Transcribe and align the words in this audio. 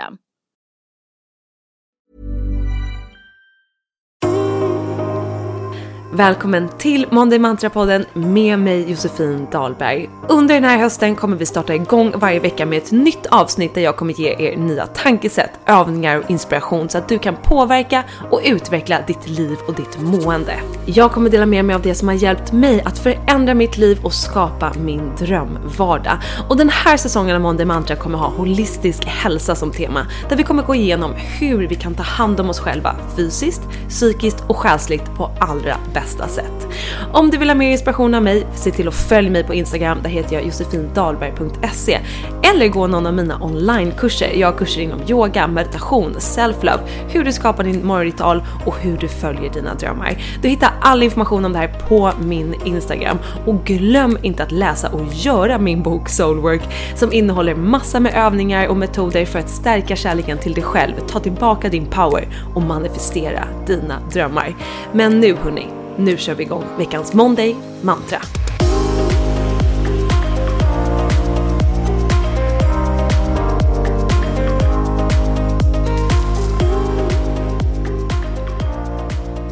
system. 0.00 0.29
Välkommen 6.12 6.68
till 6.78 7.06
Monday 7.10 7.38
Mantra-podden 7.38 8.04
med 8.12 8.58
mig 8.58 8.90
Josefin 8.90 9.46
Dahlberg. 9.52 10.10
Under 10.28 10.54
den 10.54 10.64
här 10.64 10.78
hösten 10.78 11.16
kommer 11.16 11.36
vi 11.36 11.46
starta 11.46 11.74
igång 11.74 12.12
varje 12.16 12.40
vecka 12.40 12.66
med 12.66 12.78
ett 12.78 12.92
nytt 12.92 13.26
avsnitt 13.26 13.74
där 13.74 13.82
jag 13.82 13.96
kommer 13.96 14.14
ge 14.14 14.36
er 14.38 14.56
nya 14.56 14.86
tankesätt, 14.86 15.50
övningar 15.66 16.18
och 16.18 16.30
inspiration 16.30 16.88
så 16.88 16.98
att 16.98 17.08
du 17.08 17.18
kan 17.18 17.36
påverka 17.36 18.04
och 18.30 18.40
utveckla 18.44 19.00
ditt 19.06 19.28
liv 19.28 19.58
och 19.68 19.74
ditt 19.74 20.00
mående. 20.00 20.54
Jag 20.86 21.12
kommer 21.12 21.30
dela 21.30 21.46
med 21.46 21.64
mig 21.64 21.76
av 21.76 21.82
det 21.82 21.94
som 21.94 22.08
har 22.08 22.14
hjälpt 22.14 22.52
mig 22.52 22.82
att 22.82 22.98
förändra 22.98 23.54
mitt 23.54 23.78
liv 23.78 23.98
och 24.02 24.12
skapa 24.12 24.72
min 24.78 25.12
drömvardag. 25.18 26.18
Och 26.48 26.56
den 26.56 26.68
här 26.68 26.96
säsongen 26.96 27.36
av 27.36 27.42
Monday 27.42 27.66
Mantra 27.66 27.96
kommer 27.96 28.18
ha 28.18 28.28
holistisk 28.28 29.04
hälsa 29.04 29.54
som 29.54 29.72
tema 29.72 30.06
där 30.28 30.36
vi 30.36 30.42
kommer 30.42 30.62
gå 30.62 30.74
igenom 30.74 31.12
hur 31.14 31.66
vi 31.68 31.74
kan 31.74 31.94
ta 31.94 32.02
hand 32.02 32.40
om 32.40 32.50
oss 32.50 32.60
själva 32.60 32.96
fysiskt, 33.16 33.62
psykiskt 33.88 34.44
och 34.46 34.56
själsligt 34.56 35.14
på 35.16 35.30
allra 35.40 35.76
bästa 35.92 35.99
bästa 36.02 36.28
sätt. 36.28 36.68
Om 37.12 37.30
du 37.30 37.38
vill 37.38 37.48
ha 37.48 37.54
mer 37.54 37.70
inspiration 37.70 38.14
av 38.14 38.22
mig, 38.22 38.46
se 38.54 38.70
till 38.70 38.88
att 38.88 38.94
följa 38.94 39.30
mig 39.30 39.44
på 39.44 39.54
Instagram, 39.54 39.98
där 40.02 40.10
heter 40.10 40.34
jag 40.34 40.44
josefindalberg.se 40.44 42.00
eller 42.42 42.68
gå 42.68 42.86
någon 42.86 43.06
av 43.06 43.14
mina 43.14 43.38
onlinekurser. 43.42 44.32
Jag 44.34 44.52
har 44.52 44.58
kurser 44.58 44.80
inom 44.80 45.00
yoga, 45.08 45.46
meditation, 45.46 46.14
self-love, 46.18 46.80
hur 47.08 47.24
du 47.24 47.32
skapar 47.32 47.64
din 47.64 47.86
morgonritual 47.86 48.42
och 48.66 48.76
hur 48.76 48.98
du 48.98 49.08
följer 49.08 49.52
dina 49.52 49.74
drömmar. 49.74 50.16
Du 50.42 50.48
hittar 50.48 50.72
all 50.80 51.02
information 51.02 51.44
om 51.44 51.52
det 51.52 51.58
här 51.58 51.74
på 51.88 52.12
min 52.20 52.54
Instagram 52.64 53.18
och 53.46 53.64
glöm 53.64 54.18
inte 54.22 54.42
att 54.42 54.52
läsa 54.52 54.88
och 54.88 55.06
göra 55.12 55.58
min 55.58 55.82
bok 55.82 56.08
Soulwork 56.08 56.62
som 56.94 57.12
innehåller 57.12 57.54
massa 57.54 58.00
med 58.00 58.14
övningar 58.14 58.68
och 58.68 58.76
metoder 58.76 59.24
för 59.24 59.38
att 59.38 59.50
stärka 59.50 59.96
kärleken 59.96 60.38
till 60.38 60.54
dig 60.54 60.64
själv, 60.64 60.92
ta 61.08 61.20
tillbaka 61.20 61.68
din 61.68 61.86
power 61.86 62.28
och 62.54 62.62
manifestera 62.62 63.44
dina 63.66 63.98
drömmar. 64.12 64.54
Men 64.92 65.20
nu 65.20 65.34
hörni, 65.34 65.66
nu 66.00 66.16
kör 66.16 66.34
vi 66.34 66.44
igång 66.44 66.64
veckans 66.78 67.14
Monday 67.14 67.56
Mantra. 67.82 68.18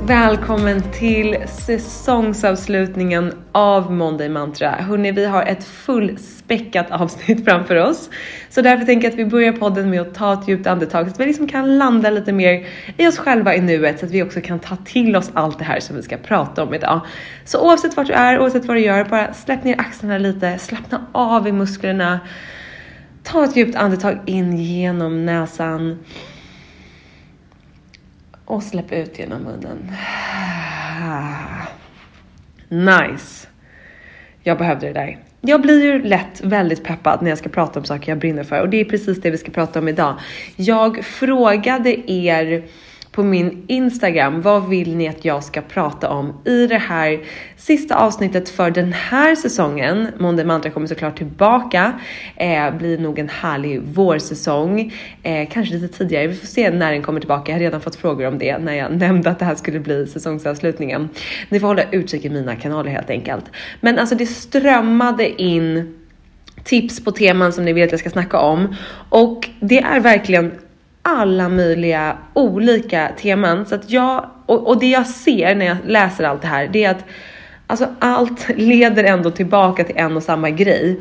Välkommen 0.08 0.82
till 0.92 1.36
säsongsavslutningen 1.48 3.32
av 3.52 3.92
Monday 3.92 4.28
Mantra. 4.28 4.70
Hörrni, 4.70 5.12
vi 5.12 5.26
har 5.26 5.42
ett 5.42 5.64
fullspäckat 5.64 6.90
avsnitt 6.90 7.44
framför 7.44 7.76
oss. 7.76 8.10
Så 8.50 8.62
därför 8.62 8.84
tänker 8.84 9.06
jag 9.06 9.12
att 9.12 9.18
vi 9.18 9.26
börjar 9.26 9.52
podden 9.52 9.90
med 9.90 10.00
att 10.00 10.14
ta 10.14 10.32
ett 10.32 10.48
djupt 10.48 10.66
andetag 10.66 11.06
så 11.06 11.12
att 11.12 11.20
vi 11.20 11.26
liksom 11.26 11.48
kan 11.48 11.78
landa 11.78 12.10
lite 12.10 12.32
mer 12.32 12.66
i 12.96 13.06
oss 13.06 13.18
själva 13.18 13.54
i 13.54 13.60
nuet 13.60 13.98
så 13.98 14.06
att 14.06 14.12
vi 14.12 14.22
också 14.22 14.40
kan 14.40 14.58
ta 14.58 14.76
till 14.76 15.16
oss 15.16 15.30
allt 15.34 15.58
det 15.58 15.64
här 15.64 15.80
som 15.80 15.96
vi 15.96 16.02
ska 16.02 16.16
prata 16.16 16.62
om 16.62 16.74
idag. 16.74 17.00
Så 17.44 17.60
oavsett 17.66 17.96
vart 17.96 18.06
du 18.06 18.12
är, 18.12 18.38
oavsett 18.38 18.64
vad 18.64 18.76
du 18.76 18.80
gör, 18.80 19.04
bara 19.04 19.34
släpp 19.34 19.64
ner 19.64 19.80
axlarna 19.80 20.18
lite, 20.18 20.58
slappna 20.58 21.06
av 21.12 21.48
i 21.48 21.52
musklerna. 21.52 22.20
Ta 23.22 23.44
ett 23.44 23.56
djupt 23.56 23.76
andetag 23.76 24.18
in 24.26 24.56
genom 24.56 25.26
näsan 25.26 25.98
och 28.48 28.62
släpp 28.62 28.92
ut 28.92 29.18
genom 29.18 29.42
munnen. 29.42 29.92
Nice. 32.68 33.48
Jag 34.42 34.58
behövde 34.58 34.86
det 34.86 34.92
där. 34.92 35.18
Jag 35.40 35.62
blir 35.62 35.84
ju 35.84 36.02
lätt 36.02 36.40
väldigt 36.40 36.84
peppad 36.84 37.22
när 37.22 37.30
jag 37.30 37.38
ska 37.38 37.48
prata 37.48 37.78
om 37.78 37.84
saker 37.84 38.12
jag 38.12 38.18
brinner 38.18 38.44
för 38.44 38.60
och 38.60 38.68
det 38.68 38.80
är 38.80 38.84
precis 38.84 39.20
det 39.20 39.30
vi 39.30 39.38
ska 39.38 39.50
prata 39.50 39.78
om 39.78 39.88
idag. 39.88 40.18
Jag 40.56 41.04
frågade 41.04 42.10
er 42.10 42.64
på 43.18 43.24
min 43.24 43.64
Instagram. 43.66 44.42
Vad 44.42 44.68
vill 44.68 44.96
ni 44.96 45.08
att 45.08 45.24
jag 45.24 45.44
ska 45.44 45.60
prata 45.60 46.08
om 46.08 46.34
i 46.44 46.66
det 46.66 46.78
här 46.78 47.20
sista 47.56 47.94
avsnittet 47.94 48.48
för 48.48 48.70
den 48.70 48.92
här 48.92 49.34
säsongen? 49.34 50.08
Måndag 50.18 50.44
Mantra 50.44 50.70
kommer 50.70 50.86
såklart 50.86 51.16
tillbaka. 51.16 51.92
Eh, 52.36 52.76
blir 52.76 52.98
nog 52.98 53.18
en 53.18 53.28
härlig 53.28 53.82
vårsäsong. 53.82 54.92
Eh, 55.22 55.48
kanske 55.50 55.74
lite 55.74 55.98
tidigare. 55.98 56.26
Vi 56.26 56.34
får 56.34 56.46
se 56.46 56.70
när 56.70 56.92
den 56.92 57.02
kommer 57.02 57.20
tillbaka. 57.20 57.52
Jag 57.52 57.56
har 57.58 57.60
redan 57.60 57.80
fått 57.80 57.96
frågor 57.96 58.26
om 58.26 58.38
det 58.38 58.58
när 58.58 58.74
jag 58.74 58.92
nämnde 58.96 59.30
att 59.30 59.38
det 59.38 59.44
här 59.44 59.54
skulle 59.54 59.80
bli 59.80 60.06
säsongsavslutningen. 60.06 61.08
Ni 61.48 61.60
får 61.60 61.66
hålla 61.66 61.82
utkik 61.90 62.24
i 62.24 62.30
mina 62.30 62.56
kanaler 62.56 62.90
helt 62.90 63.10
enkelt. 63.10 63.44
Men 63.80 63.98
alltså 63.98 64.14
det 64.14 64.26
strömmade 64.26 65.42
in 65.42 65.94
tips 66.64 67.04
på 67.04 67.10
teman 67.10 67.52
som 67.52 67.64
ni 67.64 67.72
vill 67.72 67.84
att 67.84 67.90
jag 67.90 68.00
ska 68.00 68.10
snacka 68.10 68.38
om 68.38 68.74
och 69.08 69.48
det 69.60 69.78
är 69.78 70.00
verkligen 70.00 70.52
alla 71.02 71.48
möjliga 71.48 72.16
olika 72.34 73.08
teman. 73.18 73.66
Så 73.66 73.74
att 73.74 73.90
jag, 73.90 74.30
och, 74.46 74.66
och, 74.66 74.80
det 74.80 74.90
jag 74.90 75.06
ser 75.06 75.54
när 75.54 75.66
jag 75.66 75.76
läser 75.86 76.24
allt 76.24 76.42
det 76.42 76.48
här, 76.48 76.68
det 76.68 76.84
är 76.84 76.90
att 76.90 77.04
alltså 77.66 77.86
allt 77.98 78.46
leder 78.56 79.04
ändå 79.04 79.30
tillbaka 79.30 79.84
till 79.84 79.96
en 79.96 80.16
och 80.16 80.22
samma 80.22 80.50
grej. 80.50 81.00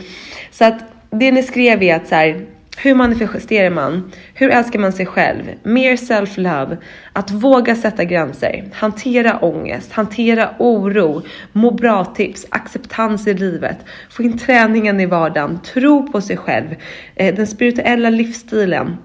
Så 0.51 0.65
att 0.65 0.79
det 1.09 1.31
ni 1.31 1.43
skrev 1.43 1.83
är 1.83 1.95
att 1.95 2.07
så 2.07 2.15
här, 2.15 2.45
hur 2.79 2.95
manifesterar 2.95 3.69
man? 3.69 4.11
Hur 4.33 4.49
älskar 4.49 4.79
man 4.79 4.93
sig 4.93 5.05
själv? 5.05 5.43
Mer 5.63 5.95
self-love. 5.95 6.77
Att 7.13 7.31
våga 7.31 7.75
sätta 7.75 8.03
gränser. 8.03 8.69
Hantera 8.73 9.39
ångest. 9.39 9.91
Hantera 9.91 10.49
oro. 10.59 11.21
Må 11.51 11.71
bra-tips. 11.71 12.45
Acceptans 12.49 13.27
i 13.27 13.33
livet. 13.33 13.77
Få 14.09 14.23
in 14.23 14.37
träningen 14.37 14.99
i 14.99 15.05
vardagen. 15.05 15.59
Tro 15.73 16.11
på 16.11 16.21
sig 16.21 16.37
själv. 16.37 16.75
Eh, 17.15 17.35
den 17.35 17.47
spirituella 17.47 18.09
livsstilen. 18.09 18.97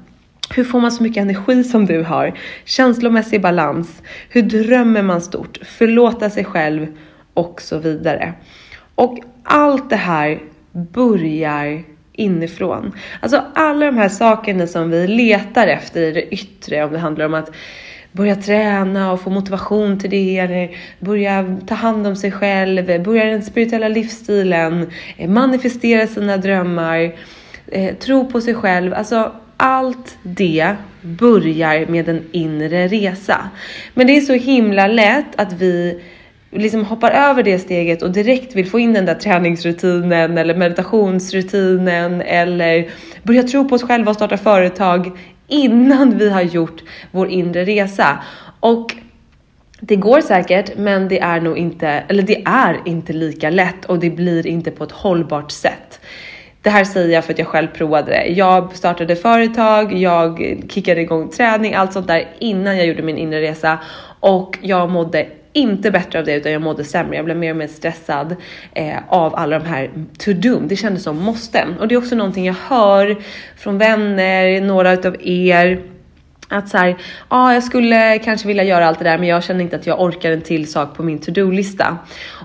Hur 0.55 0.65
får 0.65 0.81
man 0.81 0.93
så 0.93 1.03
mycket 1.03 1.23
energi 1.23 1.65
som 1.65 1.87
du 1.87 2.03
har? 2.03 2.33
Känslomässig 2.65 3.41
balans. 3.41 4.03
Hur 4.29 4.43
drömmer 4.43 5.03
man 5.03 5.21
stort? 5.21 5.59
Förlåta 5.63 6.31
sig 6.31 6.45
själv 6.45 6.87
och 7.35 7.63
så 7.63 7.79
vidare. 7.79 8.33
Och 8.95 9.19
allt 9.43 9.91
det 9.91 9.97
här 9.97 10.39
börjar 10.73 11.83
inifrån. 12.13 12.93
Alltså 13.21 13.43
alla 13.55 13.87
de 13.87 13.97
här 13.97 14.09
sakerna 14.09 14.67
som 14.67 14.91
vi 14.91 15.07
letar 15.07 15.67
efter 15.67 16.01
i 16.01 16.13
det 16.13 16.35
yttre, 16.35 16.85
om 16.85 16.93
det 16.93 16.99
handlar 16.99 17.27
om 17.27 17.35
att 17.35 17.51
börja 18.13 18.37
träna 18.37 19.13
och 19.13 19.21
få 19.21 19.31
motivation 19.31 19.99
till 19.99 20.11
det 20.11 20.39
eller 20.39 20.77
börja 20.99 21.57
ta 21.67 21.75
hand 21.75 22.07
om 22.07 22.17
sig 22.17 22.33
själv, 22.33 23.03
börja 23.03 23.25
den 23.25 23.43
spirituella 23.43 23.89
livsstilen, 23.89 24.91
manifestera 25.29 26.07
sina 26.07 26.37
drömmar, 26.37 27.15
eh, 27.67 27.95
tro 27.95 28.31
på 28.31 28.41
sig 28.41 28.55
själv. 28.55 28.95
Alltså 28.95 29.33
allt 29.63 30.19
det 30.23 30.75
börjar 31.03 31.87
med 31.87 32.09
en 32.09 32.25
inre 32.33 32.89
resa. 32.89 33.51
Men 33.95 34.07
det 34.07 34.17
är 34.17 34.21
så 34.21 34.33
himla 34.33 34.87
lätt 34.87 35.41
att 35.41 35.53
vi 35.53 36.03
liksom 36.51 36.85
hoppar 36.85 37.11
över 37.11 37.43
det 37.43 37.59
steget 37.59 38.03
och 38.03 38.11
direkt 38.11 38.57
vill 38.57 38.71
få 38.71 38.79
in 38.79 38.93
den 38.93 39.07
där 39.07 39.15
träningsrutinen 39.15 40.39
eller 40.39 40.55
meditationsrutinen 40.55 42.23
eller 42.23 42.91
börja 43.23 43.43
tro 43.43 43.69
på 43.69 43.75
oss 43.75 43.83
själva 43.83 44.11
och 44.11 44.17
starta 44.17 44.37
företag 44.37 45.19
innan 45.49 46.19
vi 46.19 46.31
har 46.31 46.43
gjort 46.43 46.83
vår 47.11 47.29
inre 47.29 47.65
resa. 47.65 48.19
Och 48.61 48.95
det 49.81 49.97
går 49.97 50.21
säkert, 50.21 50.77
men 50.77 51.09
det 51.09 51.21
är 51.21 51.41
nog 51.41 51.59
inte, 51.59 51.89
eller 51.89 52.23
det 52.23 52.43
är 52.45 52.81
inte 52.85 53.13
lika 53.13 53.51
lätt 53.51 53.85
och 53.85 53.99
det 53.99 54.11
blir 54.11 54.47
inte 54.47 54.71
på 54.71 54.85
ett 54.85 54.93
hållbart 54.93 55.51
sätt. 55.51 56.01
Det 56.63 56.71
här 56.71 56.85
säger 56.85 57.15
jag 57.15 57.25
för 57.25 57.33
att 57.33 57.39
jag 57.39 57.49
själv 57.49 57.69
provade 57.69 58.11
det. 58.11 58.27
Jag 58.27 58.77
startade 58.77 59.17
företag, 59.17 59.93
jag 59.93 60.57
kickade 60.69 61.01
igång 61.01 61.29
träning, 61.29 61.75
allt 61.75 61.93
sånt 61.93 62.09
där 62.09 62.29
innan 62.39 62.77
jag 62.77 62.87
gjorde 62.87 63.03
min 63.03 63.19
inre 63.19 63.41
resa 63.41 63.79
och 64.21 64.59
jag 64.63 64.91
mådde 64.91 65.27
inte 65.53 65.91
bättre 65.91 66.19
av 66.19 66.25
det 66.25 66.35
utan 66.35 66.53
jag 66.53 66.63
mådde 66.63 66.85
sämre. 66.85 67.17
Jag 67.17 67.25
blev 67.25 67.37
mer 67.37 67.51
och 67.51 67.57
mer 67.57 67.67
stressad 67.67 68.37
eh, 68.75 68.97
av 69.09 69.35
alla 69.35 69.59
de 69.59 69.65
här 69.67 69.91
to-do. 70.19 70.61
Det 70.69 70.77
kändes 70.77 71.03
som 71.03 71.17
måsten. 71.17 71.79
Och 71.79 71.89
det 71.89 71.95
är 71.95 71.99
också 71.99 72.15
någonting 72.15 72.47
jag 72.47 72.57
hör 72.69 73.17
från 73.57 73.79
vänner, 73.79 74.61
några 74.61 74.93
utav 74.93 75.17
er. 75.21 75.83
Att 76.53 76.69
så 76.69 76.77
ja 76.77 76.95
ja, 77.29 77.55
jag 77.55 77.63
skulle 77.63 78.19
kanske 78.19 78.49
vilja 78.49 78.65
göra 78.65 78.87
allt 78.87 78.99
det 78.99 79.05
där, 79.05 79.19
men 79.19 79.29
jag 79.29 79.45
känner 79.45 79.61
inte 79.61 79.77
att 79.77 79.87
jag 79.87 80.01
orkar 80.01 80.31
en 80.31 80.41
till 80.41 80.73
sak 80.73 80.97
på 80.97 81.03
min 81.03 81.19
to-do-lista. 81.19 81.97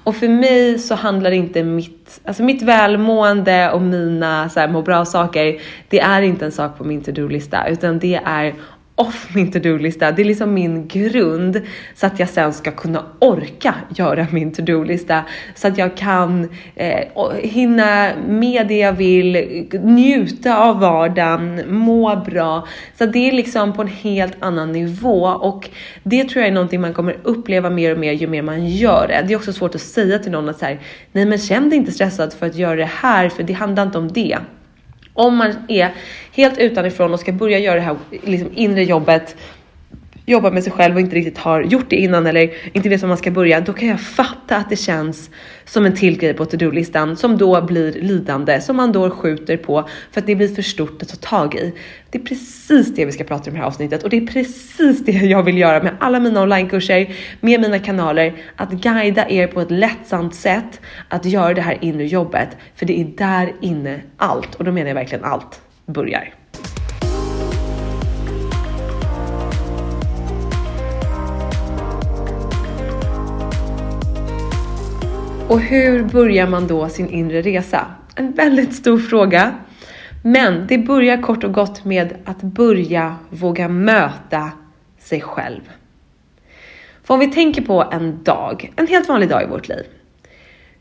Och 0.04 0.15
för 0.15 0.27
mig 0.27 0.80
så 0.80 0.95
handlar 0.95 1.31
inte 1.31 1.63
mitt, 1.63 2.21
alltså 2.25 2.44
mitt 2.44 2.62
välmående 2.62 3.71
och 3.71 3.81
mina 3.81 4.50
så 4.50 4.59
här, 4.59 4.68
må 4.68 4.81
bra 4.81 5.06
saker, 5.06 5.62
det 5.89 6.00
är 6.00 6.21
inte 6.21 6.45
en 6.45 6.51
sak 6.51 6.77
på 6.77 6.83
min 6.83 7.01
to-do-lista, 7.01 7.68
utan 7.68 8.00
det 8.00 8.19
är 8.25 8.54
off 8.97 9.35
min 9.35 9.51
to-do-lista. 9.51 10.11
Det 10.11 10.21
är 10.21 10.25
liksom 10.25 10.53
min 10.53 10.88
grund 10.88 11.61
så 11.95 12.07
att 12.07 12.19
jag 12.19 12.29
sen 12.29 12.53
ska 12.53 12.71
kunna 12.71 13.05
orka 13.19 13.75
göra 13.95 14.27
min 14.31 14.51
to-do-lista 14.51 15.23
så 15.55 15.67
att 15.67 15.77
jag 15.77 15.97
kan 15.97 16.49
eh, 16.75 17.33
hinna 17.44 18.11
med 18.27 18.67
det 18.67 18.77
jag 18.77 18.94
vill, 18.94 19.67
njuta 19.83 20.57
av 20.57 20.79
vardagen, 20.79 21.61
må 21.67 22.15
bra. 22.15 22.67
Så 22.97 23.05
det 23.05 23.29
är 23.29 23.31
liksom 23.31 23.73
på 23.73 23.81
en 23.81 23.88
helt 23.88 24.35
annan 24.39 24.71
nivå 24.71 25.23
och 25.25 25.69
det 26.03 26.23
tror 26.23 26.41
jag 26.41 26.49
är 26.49 26.53
någonting 26.53 26.81
man 26.81 26.94
kommer 26.94 27.17
uppleva 27.23 27.69
mer 27.69 27.91
och 27.91 27.99
mer 27.99 28.13
ju 28.13 28.27
mer 28.27 28.41
man 28.41 28.67
gör 28.67 29.07
det. 29.07 29.23
Det 29.27 29.33
är 29.33 29.38
också 29.38 29.53
svårt 29.53 29.75
att 29.75 29.81
säga 29.81 30.19
till 30.19 30.31
någon 30.31 30.49
att 30.49 30.59
så 30.59 30.65
här, 30.65 30.79
nej 31.11 31.25
men 31.25 31.38
känn 31.38 31.69
dig 31.69 31.77
inte 31.77 31.91
stressad 31.91 32.33
för 32.33 32.45
att 32.45 32.55
göra 32.55 32.75
det 32.75 32.89
här 32.94 33.29
för 33.29 33.44
det 33.44 33.53
handlar 33.53 33.83
inte 33.83 33.97
om 33.97 34.11
det. 34.11 34.38
Om 35.17 35.37
man 35.37 35.53
är 35.67 35.93
helt 36.31 36.57
utanifrån 36.57 37.13
och 37.13 37.19
ska 37.19 37.31
börja 37.31 37.59
göra 37.59 37.75
det 37.75 37.81
här 37.81 37.95
liksom, 38.23 38.49
inre 38.55 38.83
jobbet 38.83 39.35
jobbar 40.29 40.51
med 40.51 40.63
sig 40.63 40.74
själv 40.74 40.95
och 40.95 41.01
inte 41.01 41.15
riktigt 41.15 41.38
har 41.38 41.62
gjort 41.62 41.89
det 41.89 41.95
innan 41.95 42.27
eller 42.27 42.53
inte 42.74 42.89
vet 42.89 43.01
var 43.01 43.07
man 43.07 43.18
ska 43.18 43.31
börja, 43.31 43.62
då 43.62 43.74
kan 43.74 43.88
jag 43.88 44.01
fatta 44.01 44.56
att 44.57 44.69
det 44.69 44.75
känns 44.75 45.29
som 45.65 45.85
en 45.85 45.95
till 45.95 46.18
grej 46.18 46.33
på 46.33 46.45
to-do-listan 46.45 47.18
som 47.18 47.38
då 47.38 47.62
blir 47.62 47.91
lidande, 47.91 48.62
som 48.62 48.75
man 48.75 48.91
då 48.91 49.09
skjuter 49.09 49.57
på 49.57 49.89
för 50.12 50.21
att 50.21 50.27
det 50.27 50.35
blir 50.35 50.56
för 50.56 50.62
stort 50.62 51.01
att 51.01 51.09
ta 51.09 51.15
tag 51.15 51.56
i. 51.56 51.74
Det 52.09 52.18
är 52.18 52.24
precis 52.24 52.95
det 52.95 53.06
vi 53.06 53.12
ska 53.12 53.24
prata 53.24 53.50
om 53.50 53.56
i 53.56 53.59
det 53.59 53.62
här 53.62 53.68
avsnittet 53.68 54.03
och 54.03 54.09
det 54.09 54.18
är 54.18 54.27
precis 54.27 55.06
det 55.06 55.12
jag 55.12 55.44
vill 55.44 55.57
göra 55.57 55.83
med 55.83 55.95
alla 56.00 56.19
mina 56.19 56.41
onlinekurser, 56.41 57.15
med 57.41 57.62
mina 57.62 57.80
kanaler, 57.80 58.33
att 58.56 58.71
guida 58.71 59.30
er 59.30 59.47
på 59.47 59.62
ett 59.62 59.71
lättsamt 59.71 60.35
sätt 60.35 60.81
att 61.07 61.25
göra 61.25 61.53
det 61.53 61.62
här 61.62 61.77
inre 61.81 62.06
jobbet. 62.06 62.50
För 62.75 62.85
det 62.85 63.00
är 63.00 63.06
där 63.06 63.53
inne 63.62 64.01
allt, 64.18 64.56
och 64.56 64.63
då 64.65 64.71
menar 64.71 64.88
jag 64.88 64.95
verkligen 64.95 65.23
allt, 65.23 65.62
börjar. 65.85 66.36
Och 75.49 75.59
hur 75.59 76.03
börjar 76.03 76.47
man 76.47 76.67
då 76.67 76.89
sin 76.89 77.09
inre 77.09 77.41
resa? 77.41 77.85
En 78.15 78.31
väldigt 78.31 78.75
stor 78.75 78.99
fråga. 78.99 79.55
Men 80.23 80.67
det 80.67 80.77
börjar 80.77 81.21
kort 81.21 81.44
och 81.44 81.53
gott 81.53 81.85
med 81.85 82.13
att 82.25 82.41
börja 82.41 83.15
våga 83.29 83.67
möta 83.67 84.51
sig 84.99 85.21
själv. 85.21 85.61
För 87.03 87.13
om 87.13 87.19
vi 87.19 87.27
tänker 87.27 87.61
på 87.61 87.89
en 87.91 88.23
dag, 88.23 88.71
en 88.75 88.88
helt 88.88 89.09
vanlig 89.09 89.29
dag 89.29 89.44
i 89.44 89.45
vårt 89.45 89.67
liv. 89.67 89.83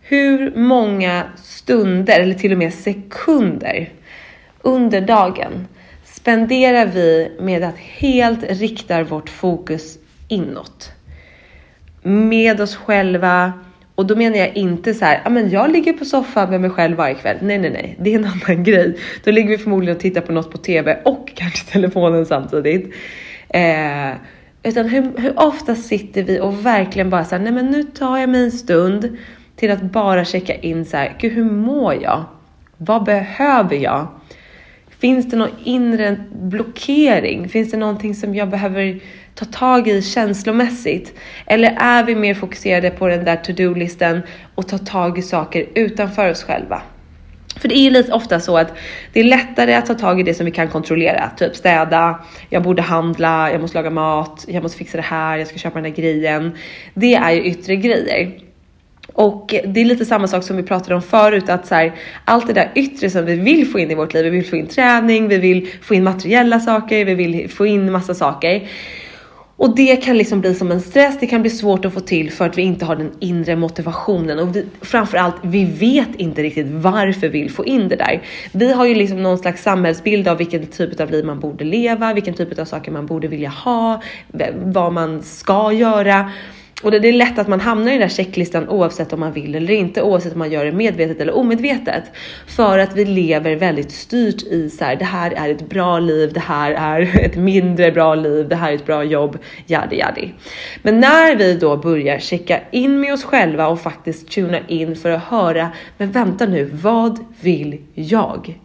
Hur 0.01 0.57
många 0.57 1.23
stunder 1.37 2.21
eller 2.21 2.35
till 2.35 2.53
och 2.53 2.59
med 2.59 2.75
sekunder 2.75 3.93
under 4.63 5.01
dagen 5.01 5.69
spenderar 6.05 6.87
vi 6.87 7.37
med 7.41 7.65
att 7.65 7.79
helt 7.79 8.43
rikta 8.43 9.05
vårt 9.05 9.29
fokus 9.31 9.99
inåt? 10.29 10.93
Med 12.03 12.61
oss 12.61 12.77
själva, 12.77 13.53
och 13.97 14.07
då 14.07 14.17
menar 14.17 14.37
jag 14.37 14.57
inte 14.57 14.95
så 14.95 15.05
här, 15.05 15.21
ja 15.25 15.31
men 15.31 15.51
jag 15.51 15.73
ligger 15.73 15.93
på 15.93 16.05
soffan 16.05 16.51
med 16.51 16.61
mig 16.61 16.71
själv 16.71 16.97
varje 16.97 17.15
kväll. 17.15 17.37
Nej, 17.43 17.59
nej, 17.59 17.71
nej, 17.71 17.97
det 18.01 18.15
är 18.15 18.19
en 18.19 18.25
annan 18.47 18.65
grej. 18.65 18.97
Då 19.25 19.31
ligger 19.31 19.49
vi 19.49 19.59
förmodligen 19.59 19.97
och 19.97 20.03
tittar 20.03 20.21
på 20.21 20.33
något 20.33 20.53
på 20.53 20.59
TV 20.59 20.99
och 21.05 21.33
kanske 21.35 21.73
telefonen 21.73 22.27
samtidigt. 22.27 22.95
Eh, 23.49 24.11
utan 24.63 24.89
hur, 24.89 25.19
hur 25.19 25.41
ofta 25.41 25.75
sitter 25.75 26.23
vi 26.23 26.41
och 26.41 26.67
verkligen 26.67 27.11
bara 27.11 27.25
så 27.25 27.37
här, 27.37 27.43
nej 27.43 27.53
men 27.53 27.67
nu 27.67 27.83
tar 27.83 28.19
jag 28.19 28.29
mig 28.29 28.45
en 28.45 28.53
stund 28.53 29.17
till 29.57 29.71
att 29.71 29.83
bara 29.83 30.25
checka 30.25 30.55
in 30.55 30.85
så 30.85 30.97
här, 30.97 31.17
gud 31.19 31.33
hur 31.33 31.51
mår 31.51 31.95
jag? 32.03 32.25
Vad 32.77 33.05
behöver 33.05 33.77
jag? 33.77 34.07
Finns 34.99 35.31
det 35.31 35.37
någon 35.37 35.55
inre 35.65 36.17
blockering? 36.43 37.49
Finns 37.49 37.71
det 37.71 37.77
någonting 37.77 38.15
som 38.15 38.35
jag 38.35 38.49
behöver 38.49 39.01
ta 39.37 39.45
tag 39.45 39.89
i 39.89 40.03
känslomässigt? 40.03 41.15
Eller 41.47 41.77
är 41.79 42.05
vi 42.05 42.15
mer 42.15 42.35
fokuserade 42.35 42.91
på 42.91 43.09
den 43.09 43.25
där 43.25 43.37
to-do-listen 43.37 44.23
och 44.55 44.69
ta 44.69 44.79
tag 44.79 45.19
i 45.19 45.23
saker 45.23 45.67
utanför 45.75 46.31
oss 46.31 46.43
själva? 46.45 46.83
För 47.61 47.69
det 47.69 47.77
är 47.77 47.83
ju 47.83 47.91
lite 47.91 48.13
ofta 48.13 48.41
så 48.41 48.59
att 48.59 48.73
det 49.13 49.21
är 49.21 49.25
lättare 49.25 49.75
att 49.75 49.87
ta 49.87 49.95
tag 49.95 50.21
i 50.21 50.23
det 50.23 50.35
som 50.35 50.47
vi 50.47 50.53
kan 50.53 50.69
kontrollera, 50.69 51.31
typ 51.37 51.57
städa, 51.57 52.21
jag 52.51 52.63
borde 52.63 52.83
handla, 52.83 53.53
jag 53.53 53.61
måste 53.61 53.79
laga 53.79 53.91
mat, 53.91 54.45
jag 54.49 54.63
måste 54.63 54.79
fixa 54.79 54.97
det 54.97 55.03
här, 55.03 55.39
jag 55.39 55.47
ska 55.47 55.59
köpa 55.59 55.81
den 55.81 55.93
där 55.93 56.03
grejen. 56.03 56.53
Det 56.95 57.15
är 57.15 57.31
ju 57.31 57.45
yttre 57.45 57.77
grejer. 57.77 58.41
Och 59.13 59.55
det 59.65 59.81
är 59.81 59.85
lite 59.85 60.05
samma 60.05 60.27
sak 60.27 60.43
som 60.43 60.57
vi 60.57 60.63
pratade 60.63 60.95
om 60.95 61.03
förut, 61.03 61.49
att 61.49 61.67
så 61.67 61.75
här, 61.75 61.93
allt 62.25 62.47
det 62.47 62.53
där 62.53 62.71
yttre 62.75 63.11
som 63.11 63.25
vi 63.25 63.35
vill 63.35 63.67
få 63.67 63.79
in 63.79 63.91
i 63.91 63.95
vårt 63.95 64.15
liv, 64.15 64.25
vi 64.25 64.31
vill 64.31 64.47
få 64.47 64.57
in 64.57 64.67
träning, 64.67 65.29
vi 65.29 65.39
vill 65.39 65.69
få 65.83 65.95
in 65.95 66.05
materiella 66.05 66.61
saker, 66.61 67.05
vi 67.05 67.15
vill 67.15 67.51
få 67.51 67.67
in 67.67 67.93
massa 67.93 68.15
saker. 68.15 68.69
Och 69.59 69.75
det 69.77 69.97
kan 69.97 70.19
liksom 70.19 70.41
bli 70.41 70.55
som 70.55 70.71
en 70.73 70.81
stress, 70.81 71.17
det 71.21 71.27
kan 71.27 71.41
bli 71.41 71.51
svårt 71.51 71.85
att 71.85 71.95
få 71.95 72.01
till 72.01 72.33
för 72.33 72.47
att 72.47 72.59
vi 72.59 72.63
inte 72.63 72.85
har 72.85 72.97
den 72.97 73.13
inre 73.21 73.57
motivationen 73.57 74.39
och 74.39 74.57
vi, 74.57 74.67
framförallt, 74.81 75.35
vi 75.43 75.65
vet 75.65 76.15
inte 76.17 76.43
riktigt 76.43 76.67
varför 76.71 77.29
vi 77.29 77.43
vill 77.43 77.51
få 77.51 77.65
in 77.65 77.89
det 77.89 77.97
där. 77.97 78.23
Vi 78.53 78.73
har 78.73 78.87
ju 78.87 78.95
liksom 78.95 79.23
någon 79.23 79.39
slags 79.39 79.63
samhällsbild 79.63 80.29
av 80.29 80.39
vilken 80.39 80.67
typ 80.67 81.01
av 81.01 81.11
liv 81.11 81.25
man 81.25 81.41
borde 81.41 81.65
leva, 81.65 82.15
vilken 82.15 82.35
typ 82.35 82.59
av 82.59 82.65
saker 82.65 82.93
man 82.93 83.07
borde 83.07 83.29
vilja 83.29 83.49
ha, 83.49 84.03
vad 84.55 84.93
man 84.93 85.23
ska 85.23 85.73
göra. 85.73 86.31
Och 86.83 86.91
det, 86.91 87.09
är 87.09 87.13
lätt 87.13 87.39
att 87.39 87.49
man 87.49 87.61
hamnar 87.61 87.89
i 87.89 87.91
den 87.91 88.01
där 88.01 88.09
checklistan 88.09 88.69
oavsett 88.69 89.13
om 89.13 89.21
man 89.21 89.33
vill 89.33 89.55
eller 89.55 89.75
inte, 89.75 90.03
oavsett 90.03 90.33
om 90.33 90.39
man 90.39 90.51
gör 90.51 90.65
det 90.65 90.73
medvetet 90.73 91.21
eller 91.21 91.37
omedvetet. 91.37 92.05
För 92.47 92.79
att 92.79 92.97
vi 92.97 93.05
lever 93.05 93.57
väldigt 93.57 93.93
styrt 93.93 94.43
i 94.43 94.71
så 94.71 94.85
här, 94.85 94.97
det 94.97 95.05
här 95.05 95.31
är 95.31 95.49
ett 95.49 95.69
bra 95.69 95.99
liv, 95.99 96.33
det 96.33 96.41
här 96.41 96.73
är 96.73 97.21
ett 97.25 97.37
mindre 97.37 97.93
bra 97.93 98.15
liv, 98.15 98.49
det 98.49 98.57
här 98.57 98.71
är 98.71 98.75
ett 98.75 98.87
bra 98.87 99.05
jobb, 99.05 99.39
yadi 99.67 99.97
yadi. 99.97 100.33
Men 100.83 101.01
när 101.01 101.37
vi 101.37 101.55
då 101.55 101.77
börjar 101.77 102.19
checka 102.19 102.61
in 102.71 103.01
med 103.01 103.13
oss 103.13 103.25
själva 103.25 103.67
och 103.69 103.81
faktiskt 103.81 104.31
tuna 104.31 104.59
in 104.69 104.97
för 104.97 105.11
att 105.11 105.25
höra, 105.25 105.69
men 105.99 106.13
vänta 106.13 106.47
nu, 106.47 106.65
vad 106.65 107.19
vill 107.41 107.79
jag? 107.95 108.59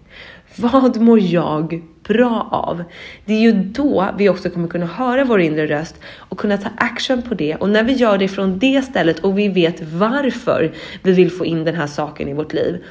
Vad 0.55 1.01
mår 1.01 1.20
jag 1.20 1.81
bra 2.08 2.48
av? 2.51 2.84
Det 3.25 3.34
är 3.34 3.39
ju 3.39 3.51
då 3.51 4.08
vi 4.17 4.29
också 4.29 4.50
kommer 4.50 4.67
kunna 4.67 4.86
höra 4.86 5.24
vår 5.24 5.41
inre 5.41 5.67
röst 5.67 5.96
och 6.17 6.38
kunna 6.38 6.58
ta 6.58 6.70
action 6.77 7.22
på 7.22 7.34
det. 7.34 7.55
Och 7.55 7.70
när 7.70 7.84
vi 7.84 7.93
gör 7.93 8.17
det 8.17 8.27
från 8.27 8.60
det 8.60 8.81
stället 8.81 9.20
och 9.20 9.39
vi 9.39 9.48
vet 9.48 9.81
varför 9.81 10.74
vi 11.03 11.12
vill 11.12 11.31
få 11.31 11.46
in 11.46 11.63
den 11.63 11.75
här 11.75 11.88
saken 11.88 12.27
i 12.27 12.34
vårt 12.34 12.53
liv 12.53 12.84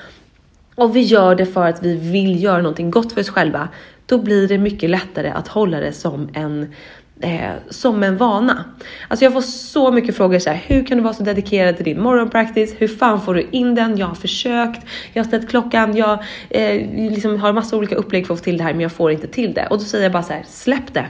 och 0.75 0.97
vi 0.97 1.01
gör 1.01 1.35
det 1.35 1.47
för 1.47 1.67
att 1.67 1.83
vi 1.83 1.97
vill 1.97 2.43
göra 2.43 2.63
någonting 2.63 2.91
gott 2.91 3.13
för 3.13 3.21
oss 3.21 3.29
själva, 3.29 3.69
då 4.07 4.19
blir 4.19 4.49
det 4.49 4.59
mycket 4.59 4.91
lättare 4.91 5.29
att 5.29 5.49
hålla 5.49 5.81
det 5.81 5.93
som 5.93 6.29
en 6.33 6.75
eh, 7.21 7.53
som 7.71 8.03
en 8.03 8.17
vana. 8.17 8.65
Alltså 9.09 9.25
jag 9.25 9.33
får 9.33 9.41
så 9.41 9.91
mycket 9.93 10.17
frågor 10.17 10.39
så 10.39 10.51
här, 10.51 10.63
hur 10.67 10.87
kan 10.87 10.99
du 10.99 11.05
vara 11.05 11.15
så 11.15 11.23
dedikerad 11.23 11.77
till 11.77 11.85
din 11.85 12.03
morgonpractice? 12.03 12.75
Hur 12.79 12.89
fan 12.89 13.21
får 13.21 13.35
du 13.35 13.49
in 13.51 13.75
den? 13.75 13.99
Jag 13.99 14.07
har 14.07 14.15
försökt, 14.15 14.87
jag 15.13 15.23
har 15.23 15.29
ställt 15.29 15.51
klockan, 15.51 15.97
jag 15.97 16.19
eh, 16.51 17.11
liksom 17.11 17.41
har 17.41 17.53
massa 17.53 17.77
olika 17.77 17.95
upplägg 17.95 18.27
för 18.27 18.35
att 18.35 18.41
få 18.41 18.45
till 18.45 18.59
det 18.59 18.65
här 18.65 18.73
men 18.73 18.81
jag 18.81 18.93
får 18.93 19.13
inte 19.13 19.27
till 19.27 19.55
det. 19.55 19.67
Och 19.67 19.79
då 19.79 19.85
säger 19.85 20.05
jag 20.05 20.13
bara 20.13 20.23
så 20.23 20.33
här, 20.33 20.45
släpp 20.49 20.95
det. 20.95 21.07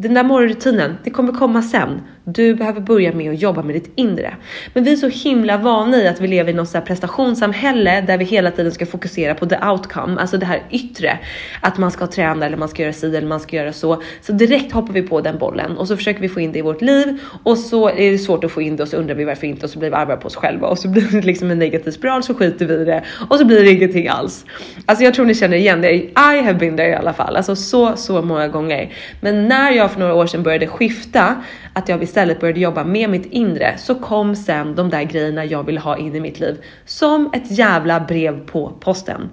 Den 0.00 0.14
där 0.14 0.24
morgonrutinen, 0.24 0.98
det 1.04 1.10
kommer 1.10 1.32
komma 1.32 1.62
sen. 1.62 2.00
Du 2.24 2.54
behöver 2.54 2.80
börja 2.80 3.12
med 3.12 3.32
att 3.32 3.42
jobba 3.42 3.62
med 3.62 3.74
ditt 3.74 3.92
inre. 3.94 4.36
Men 4.74 4.84
vi 4.84 4.92
är 4.92 4.96
så 4.96 5.08
himla 5.08 5.56
vana 5.56 5.96
i 5.96 6.08
att 6.08 6.20
vi 6.20 6.28
lever 6.28 6.52
i 6.52 6.54
något 6.54 6.68
så 6.68 6.80
prestationssamhälle 6.80 8.00
där 8.00 8.18
vi 8.18 8.24
hela 8.24 8.50
tiden 8.50 8.72
ska 8.72 8.86
fokusera 8.86 9.34
på 9.34 9.46
the 9.46 9.56
outcome, 9.56 10.20
alltså 10.20 10.38
det 10.38 10.46
här 10.46 10.62
yttre. 10.70 11.18
Att 11.60 11.78
man 11.78 11.90
ska 11.90 12.06
träna 12.06 12.46
eller 12.46 12.56
man 12.56 12.68
ska 12.68 12.82
göra 12.82 12.92
si 12.92 13.16
eller 13.16 13.28
man 13.28 13.40
ska 13.40 13.56
göra 13.56 13.72
så. 13.72 14.02
Så 14.20 14.32
direkt 14.32 14.72
hoppar 14.72 14.92
vi 14.92 15.02
på 15.02 15.20
den 15.20 15.38
bollen 15.38 15.76
och 15.76 15.88
så 15.88 15.96
försöker 15.96 16.20
vi 16.20 16.28
få 16.28 16.40
in 16.40 16.52
det 16.52 16.58
i 16.58 16.62
vårt 16.62 16.82
liv 16.82 17.20
och 17.42 17.58
så 17.58 17.88
är 17.88 18.12
det 18.12 18.18
svårt 18.18 18.44
att 18.44 18.52
få 18.52 18.62
in 18.62 18.76
det 18.76 18.82
och 18.82 18.88
så 18.88 18.96
undrar 18.96 19.14
vi 19.14 19.24
varför 19.24 19.46
inte 19.46 19.66
och 19.66 19.70
så 19.70 19.78
blir 19.78 19.90
vi 19.90 19.96
arga 19.96 20.16
på 20.16 20.26
oss 20.26 20.36
själva 20.36 20.66
och 20.66 20.78
så 20.78 20.88
blir 20.88 21.08
det 21.10 21.26
liksom 21.26 21.50
en 21.50 21.58
negativ 21.58 21.90
spiral 21.90 22.22
så 22.22 22.34
skiter 22.34 22.66
vi 22.66 22.74
i 22.74 22.84
det 22.84 23.04
och 23.28 23.38
så 23.38 23.44
blir 23.44 23.64
det 23.64 23.70
ingenting 23.70 24.08
alls. 24.08 24.44
Alltså 24.86 25.04
jag 25.04 25.14
tror 25.14 25.26
ni 25.26 25.34
känner 25.34 25.56
igen 25.56 25.80
det. 25.80 25.94
I 25.94 26.12
have 26.44 26.54
been 26.54 26.76
there 26.76 26.90
i 26.90 26.94
alla 26.94 27.12
fall, 27.12 27.36
alltså 27.36 27.56
så, 27.56 27.96
så 27.96 28.22
många 28.22 28.48
gånger. 28.48 28.92
Men 29.20 29.48
när 29.48 29.70
jag 29.70 29.87
jag 29.88 29.92
för 29.92 30.00
några 30.00 30.14
år 30.14 30.26
sedan 30.26 30.42
började 30.42 30.66
skifta 30.66 31.42
att 31.72 31.88
jag 31.88 32.02
istället 32.02 32.40
började 32.40 32.60
jobba 32.60 32.84
med 32.84 33.10
mitt 33.10 33.26
inre 33.26 33.74
så 33.78 33.94
kom 33.94 34.36
sen 34.36 34.74
de 34.74 34.90
där 34.90 35.02
grejerna 35.02 35.44
jag 35.44 35.62
ville 35.62 35.80
ha 35.80 35.96
in 35.96 36.16
i 36.16 36.20
mitt 36.20 36.40
liv 36.40 36.64
som 36.84 37.30
ett 37.34 37.58
jävla 37.58 38.00
brev 38.00 38.46
på 38.46 38.72
posten. 38.80 39.30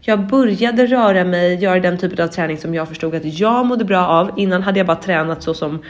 Jag 0.00 0.26
började 0.26 0.86
röra 0.86 1.24
mig, 1.24 1.54
göra 1.54 1.80
den 1.80 1.98
typen 1.98 2.24
av 2.24 2.28
träning 2.28 2.58
som 2.58 2.74
jag 2.74 2.88
förstod 2.88 3.14
att 3.14 3.38
jag 3.38 3.66
mådde 3.66 3.84
bra 3.84 4.06
av. 4.06 4.30
Innan 4.36 4.62
hade 4.62 4.78
jag 4.78 4.86
bara 4.86 4.96
tränat 4.96 5.42
så 5.42 5.54
som 5.54 5.82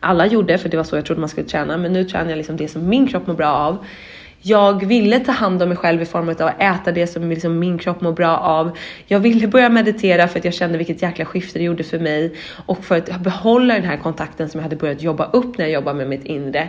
alla 0.00 0.26
gjorde, 0.26 0.58
för 0.58 0.68
det 0.68 0.76
var 0.76 0.84
så 0.84 0.96
jag 0.96 1.04
trodde 1.04 1.20
man 1.20 1.28
skulle 1.28 1.46
träna. 1.46 1.76
Men 1.76 1.92
nu 1.92 2.04
tränar 2.04 2.30
jag 2.30 2.36
liksom 2.36 2.56
det 2.56 2.68
som 2.68 2.88
min 2.88 3.06
kropp 3.06 3.26
mår 3.26 3.34
bra 3.34 3.52
av. 3.52 3.84
Jag 4.48 4.86
ville 4.86 5.20
ta 5.20 5.32
hand 5.32 5.62
om 5.62 5.68
mig 5.68 5.78
själv 5.78 6.02
i 6.02 6.04
form 6.04 6.28
av 6.28 6.42
att 6.42 6.62
äta 6.62 6.92
det 6.92 7.06
som 7.06 7.30
liksom 7.30 7.58
min 7.58 7.78
kropp 7.78 8.00
mår 8.00 8.12
bra 8.12 8.36
av. 8.36 8.78
Jag 9.06 9.20
ville 9.20 9.46
börja 9.48 9.68
meditera 9.68 10.28
för 10.28 10.38
att 10.38 10.44
jag 10.44 10.54
kände 10.54 10.78
vilket 10.78 11.02
jäkla 11.02 11.24
skifte 11.24 11.58
det 11.58 11.64
gjorde 11.64 11.84
för 11.84 11.98
mig 11.98 12.34
och 12.66 12.84
för 12.84 12.96
att 12.96 13.20
behålla 13.20 13.74
den 13.74 13.84
här 13.84 13.96
kontakten 13.96 14.48
som 14.48 14.58
jag 14.58 14.62
hade 14.62 14.76
börjat 14.76 15.02
jobba 15.02 15.30
upp 15.32 15.58
när 15.58 15.64
jag 15.64 15.72
jobbade 15.72 15.98
med 15.98 16.08
mitt 16.08 16.24
inre. 16.24 16.68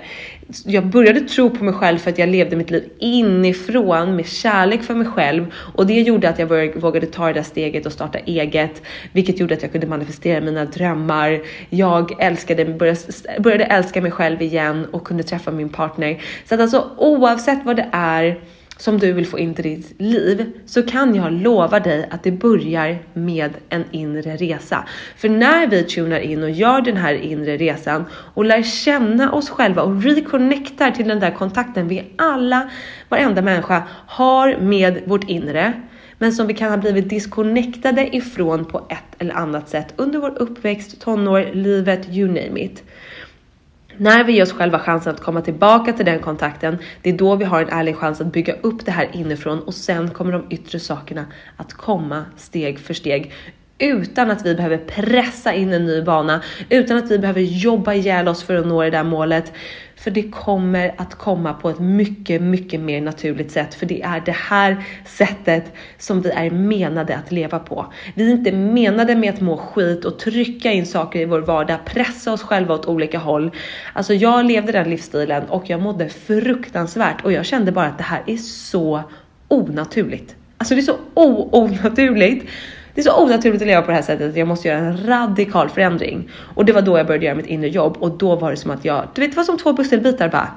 Jag 0.65 0.85
började 0.85 1.19
tro 1.19 1.49
på 1.49 1.63
mig 1.63 1.73
själv 1.73 1.97
för 1.97 2.11
att 2.11 2.17
jag 2.17 2.29
levde 2.29 2.55
mitt 2.55 2.69
liv 2.69 2.89
inifrån 2.99 4.15
med 4.15 4.27
kärlek 4.27 4.83
för 4.83 4.93
mig 4.93 5.07
själv 5.07 5.53
och 5.75 5.87
det 5.87 6.01
gjorde 6.01 6.29
att 6.29 6.39
jag 6.39 6.75
vågade 6.79 7.05
ta 7.05 7.27
det 7.27 7.33
där 7.33 7.43
steget 7.43 7.85
och 7.85 7.91
starta 7.91 8.19
eget, 8.19 8.81
vilket 9.11 9.39
gjorde 9.39 9.53
att 9.53 9.61
jag 9.61 9.71
kunde 9.71 9.87
manifestera 9.87 10.41
mina 10.41 10.65
drömmar. 10.65 11.41
Jag 11.69 12.21
älskade, 12.23 12.65
började, 12.65 12.99
började 13.39 13.63
älska 13.63 14.01
mig 14.01 14.11
själv 14.11 14.41
igen 14.41 14.85
och 14.91 15.03
kunde 15.03 15.23
träffa 15.23 15.51
min 15.51 15.69
partner. 15.69 16.21
Så 16.45 16.55
att 16.55 16.61
alltså 16.61 16.89
oavsett 16.97 17.66
vad 17.67 17.75
det 17.75 17.89
är 17.91 18.39
som 18.77 18.99
du 18.99 19.13
vill 19.13 19.27
få 19.27 19.39
in 19.39 19.53
till 19.53 19.63
ditt 19.63 20.01
liv 20.01 20.45
så 20.65 20.83
kan 20.83 21.15
jag 21.15 21.31
lova 21.31 21.79
dig 21.79 22.07
att 22.11 22.23
det 22.23 22.31
börjar 22.31 22.97
med 23.13 23.53
en 23.69 23.83
inre 23.91 24.35
resa. 24.35 24.85
För 25.17 25.29
när 25.29 25.67
vi 25.67 25.83
tunar 25.83 26.19
in 26.19 26.43
och 26.43 26.49
gör 26.49 26.81
den 26.81 26.97
här 26.97 27.13
inre 27.13 27.57
resan 27.57 28.05
och 28.11 28.45
lär 28.45 28.63
känna 28.63 29.31
oss 29.31 29.49
själva 29.49 29.81
och 29.81 30.03
reconnectar 30.03 30.91
till 30.91 31.07
den 31.07 31.19
där 31.19 31.31
kontakten 31.31 31.87
vi 31.87 32.03
alla, 32.15 32.69
varenda 33.09 33.41
människa 33.41 33.83
har 34.07 34.57
med 34.57 35.01
vårt 35.05 35.29
inre 35.29 35.73
men 36.17 36.33
som 36.33 36.47
vi 36.47 36.53
kan 36.53 36.69
ha 36.69 36.77
blivit 36.77 37.09
disconnectade 37.09 38.15
ifrån 38.15 38.65
på 38.65 38.85
ett 38.89 39.21
eller 39.21 39.33
annat 39.33 39.69
sätt 39.69 39.93
under 39.95 40.19
vår 40.19 40.41
uppväxt, 40.41 41.01
tonår, 41.01 41.49
livet, 41.53 42.09
you 42.09 42.27
name 42.27 42.59
it. 42.59 42.83
När 43.99 44.23
vi 44.23 44.33
ger 44.33 44.43
oss 44.43 44.51
själva 44.51 44.79
chansen 44.79 45.13
att 45.13 45.21
komma 45.21 45.41
tillbaka 45.41 45.93
till 45.93 46.05
den 46.05 46.19
kontakten, 46.19 46.77
det 47.01 47.09
är 47.09 47.17
då 47.17 47.35
vi 47.35 47.45
har 47.45 47.61
en 47.61 47.69
ärlig 47.69 47.95
chans 47.95 48.21
att 48.21 48.31
bygga 48.31 48.53
upp 48.53 48.85
det 48.85 48.91
här 48.91 49.09
inifrån 49.13 49.59
och 49.59 49.73
sen 49.73 50.09
kommer 50.09 50.31
de 50.31 50.45
yttre 50.49 50.79
sakerna 50.79 51.25
att 51.57 51.73
komma 51.73 52.25
steg 52.37 52.79
för 52.79 52.93
steg 52.93 53.33
utan 53.79 54.31
att 54.31 54.45
vi 54.45 54.55
behöver 54.55 54.77
pressa 54.77 55.53
in 55.53 55.73
en 55.73 55.85
ny 55.85 56.01
bana, 56.01 56.41
utan 56.69 56.97
att 56.97 57.11
vi 57.11 57.19
behöver 57.19 57.41
jobba 57.41 57.93
ihjäl 57.93 58.27
oss 58.27 58.43
för 58.43 58.55
att 58.55 58.67
nå 58.67 58.83
det 58.83 58.89
där 58.89 59.03
målet. 59.03 59.53
För 60.07 60.11
det 60.11 60.31
kommer 60.31 60.93
att 60.97 61.15
komma 61.15 61.53
på 61.53 61.69
ett 61.69 61.79
mycket, 61.79 62.41
mycket 62.41 62.79
mer 62.79 63.01
naturligt 63.01 63.51
sätt. 63.51 63.75
För 63.75 63.85
det 63.85 64.01
är 64.01 64.21
det 64.25 64.35
här 64.35 64.85
sättet 65.05 65.73
som 65.97 66.21
vi 66.21 66.29
är 66.29 66.49
menade 66.49 67.17
att 67.17 67.31
leva 67.31 67.59
på. 67.59 67.93
Vi 68.15 68.27
är 68.27 68.31
inte 68.31 68.51
menade 68.51 69.15
med 69.15 69.33
att 69.33 69.41
må 69.41 69.57
skit 69.57 70.05
och 70.05 70.19
trycka 70.19 70.71
in 70.71 70.85
saker 70.85 71.19
i 71.19 71.25
vår 71.25 71.39
vardag, 71.39 71.77
pressa 71.85 72.33
oss 72.33 72.41
själva 72.41 72.73
åt 72.73 72.85
olika 72.85 73.17
håll. 73.17 73.51
Alltså 73.93 74.13
jag 74.13 74.45
levde 74.45 74.71
den 74.71 74.89
livsstilen 74.89 75.43
och 75.43 75.69
jag 75.69 75.81
mådde 75.81 76.09
fruktansvärt 76.09 77.25
och 77.25 77.31
jag 77.31 77.45
kände 77.45 77.71
bara 77.71 77.85
att 77.85 77.97
det 77.97 78.03
här 78.03 78.23
är 78.25 78.37
så 78.37 79.01
onaturligt. 79.47 80.35
Alltså 80.57 80.75
det 80.75 80.81
är 80.81 80.83
så 80.83 80.97
onaturligt 81.51 82.49
det 82.97 83.01
är 83.01 83.03
så 83.03 83.23
onaturligt 83.23 83.61
att 83.61 83.67
leva 83.67 83.81
på 83.81 83.87
det 83.87 83.93
här 83.93 84.01
sättet 84.01 84.29
att 84.29 84.37
jag 84.37 84.47
måste 84.47 84.67
göra 84.67 84.77
en 84.77 85.07
radikal 85.07 85.69
förändring. 85.69 86.29
Och 86.55 86.65
det 86.65 86.73
var 86.73 86.81
då 86.81 86.97
jag 86.97 87.07
började 87.07 87.25
göra 87.25 87.35
mitt 87.35 87.45
inre 87.45 87.67
jobb 87.69 87.97
och 87.99 88.17
då 88.17 88.35
var 88.35 88.51
det 88.51 88.57
som 88.57 88.71
att 88.71 88.85
jag, 88.85 89.07
du 89.13 89.21
vet 89.21 89.31
det 89.31 89.37
var 89.37 89.43
som 89.43 89.57
två 89.57 89.77
pusselbitar 89.77 90.29
bara. 90.29 90.49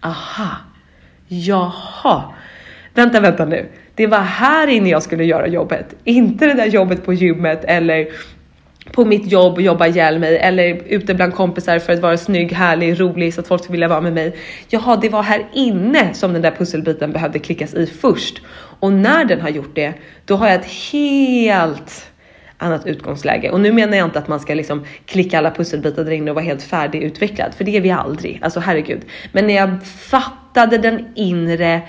Aha, 0.00 0.56
jaha. 1.28 2.22
Vänta, 2.94 3.20
vänta 3.20 3.44
nu. 3.44 3.68
Det 3.94 4.06
var 4.06 4.18
här 4.18 4.66
inne 4.66 4.88
jag 4.88 5.02
skulle 5.02 5.24
göra 5.24 5.46
jobbet, 5.46 5.94
inte 6.04 6.46
det 6.46 6.54
där 6.54 6.66
jobbet 6.66 7.04
på 7.04 7.12
gymmet 7.12 7.64
eller 7.64 8.08
på 8.92 9.04
mitt 9.04 9.32
jobb 9.32 9.54
och 9.54 9.62
jobba 9.62 9.86
ihjäl 9.86 10.18
mig 10.18 10.38
eller 10.38 10.82
ute 10.86 11.14
bland 11.14 11.34
kompisar 11.34 11.78
för 11.78 11.92
att 11.92 12.00
vara 12.00 12.16
snygg, 12.16 12.52
härlig, 12.52 13.00
rolig 13.00 13.34
så 13.34 13.40
att 13.40 13.48
folk 13.48 13.62
skulle 13.62 13.72
vilja 13.72 13.88
vara 13.88 14.00
med 14.00 14.12
mig. 14.12 14.36
Jaha, 14.68 14.96
det 14.96 15.08
var 15.08 15.22
här 15.22 15.46
inne 15.54 16.14
som 16.14 16.32
den 16.32 16.42
där 16.42 16.50
pusselbiten 16.50 17.12
behövde 17.12 17.38
klickas 17.38 17.74
i 17.74 17.86
först 17.86 18.42
och 18.80 18.92
när 18.92 19.24
den 19.24 19.40
har 19.40 19.48
gjort 19.48 19.74
det, 19.74 19.92
då 20.24 20.36
har 20.36 20.46
jag 20.46 20.54
ett 20.54 20.92
helt 20.92 22.10
annat 22.58 22.86
utgångsläge. 22.86 23.50
Och 23.50 23.60
nu 23.60 23.72
menar 23.72 23.96
jag 23.96 24.06
inte 24.06 24.18
att 24.18 24.28
man 24.28 24.40
ska 24.40 24.54
liksom 24.54 24.84
klicka 25.06 25.38
alla 25.38 25.50
pusselbitar 25.50 26.04
där 26.04 26.12
inne 26.12 26.30
och 26.30 26.34
vara 26.34 26.44
helt 26.44 26.62
färdigutvecklad, 26.62 27.54
för 27.54 27.64
det 27.64 27.76
är 27.76 27.80
vi 27.80 27.90
aldrig. 27.90 28.38
Alltså 28.42 28.60
herregud. 28.60 29.02
Men 29.32 29.46
när 29.46 29.54
jag 29.54 29.86
fattade 29.86 30.78
den 30.78 31.06
inre 31.14 31.82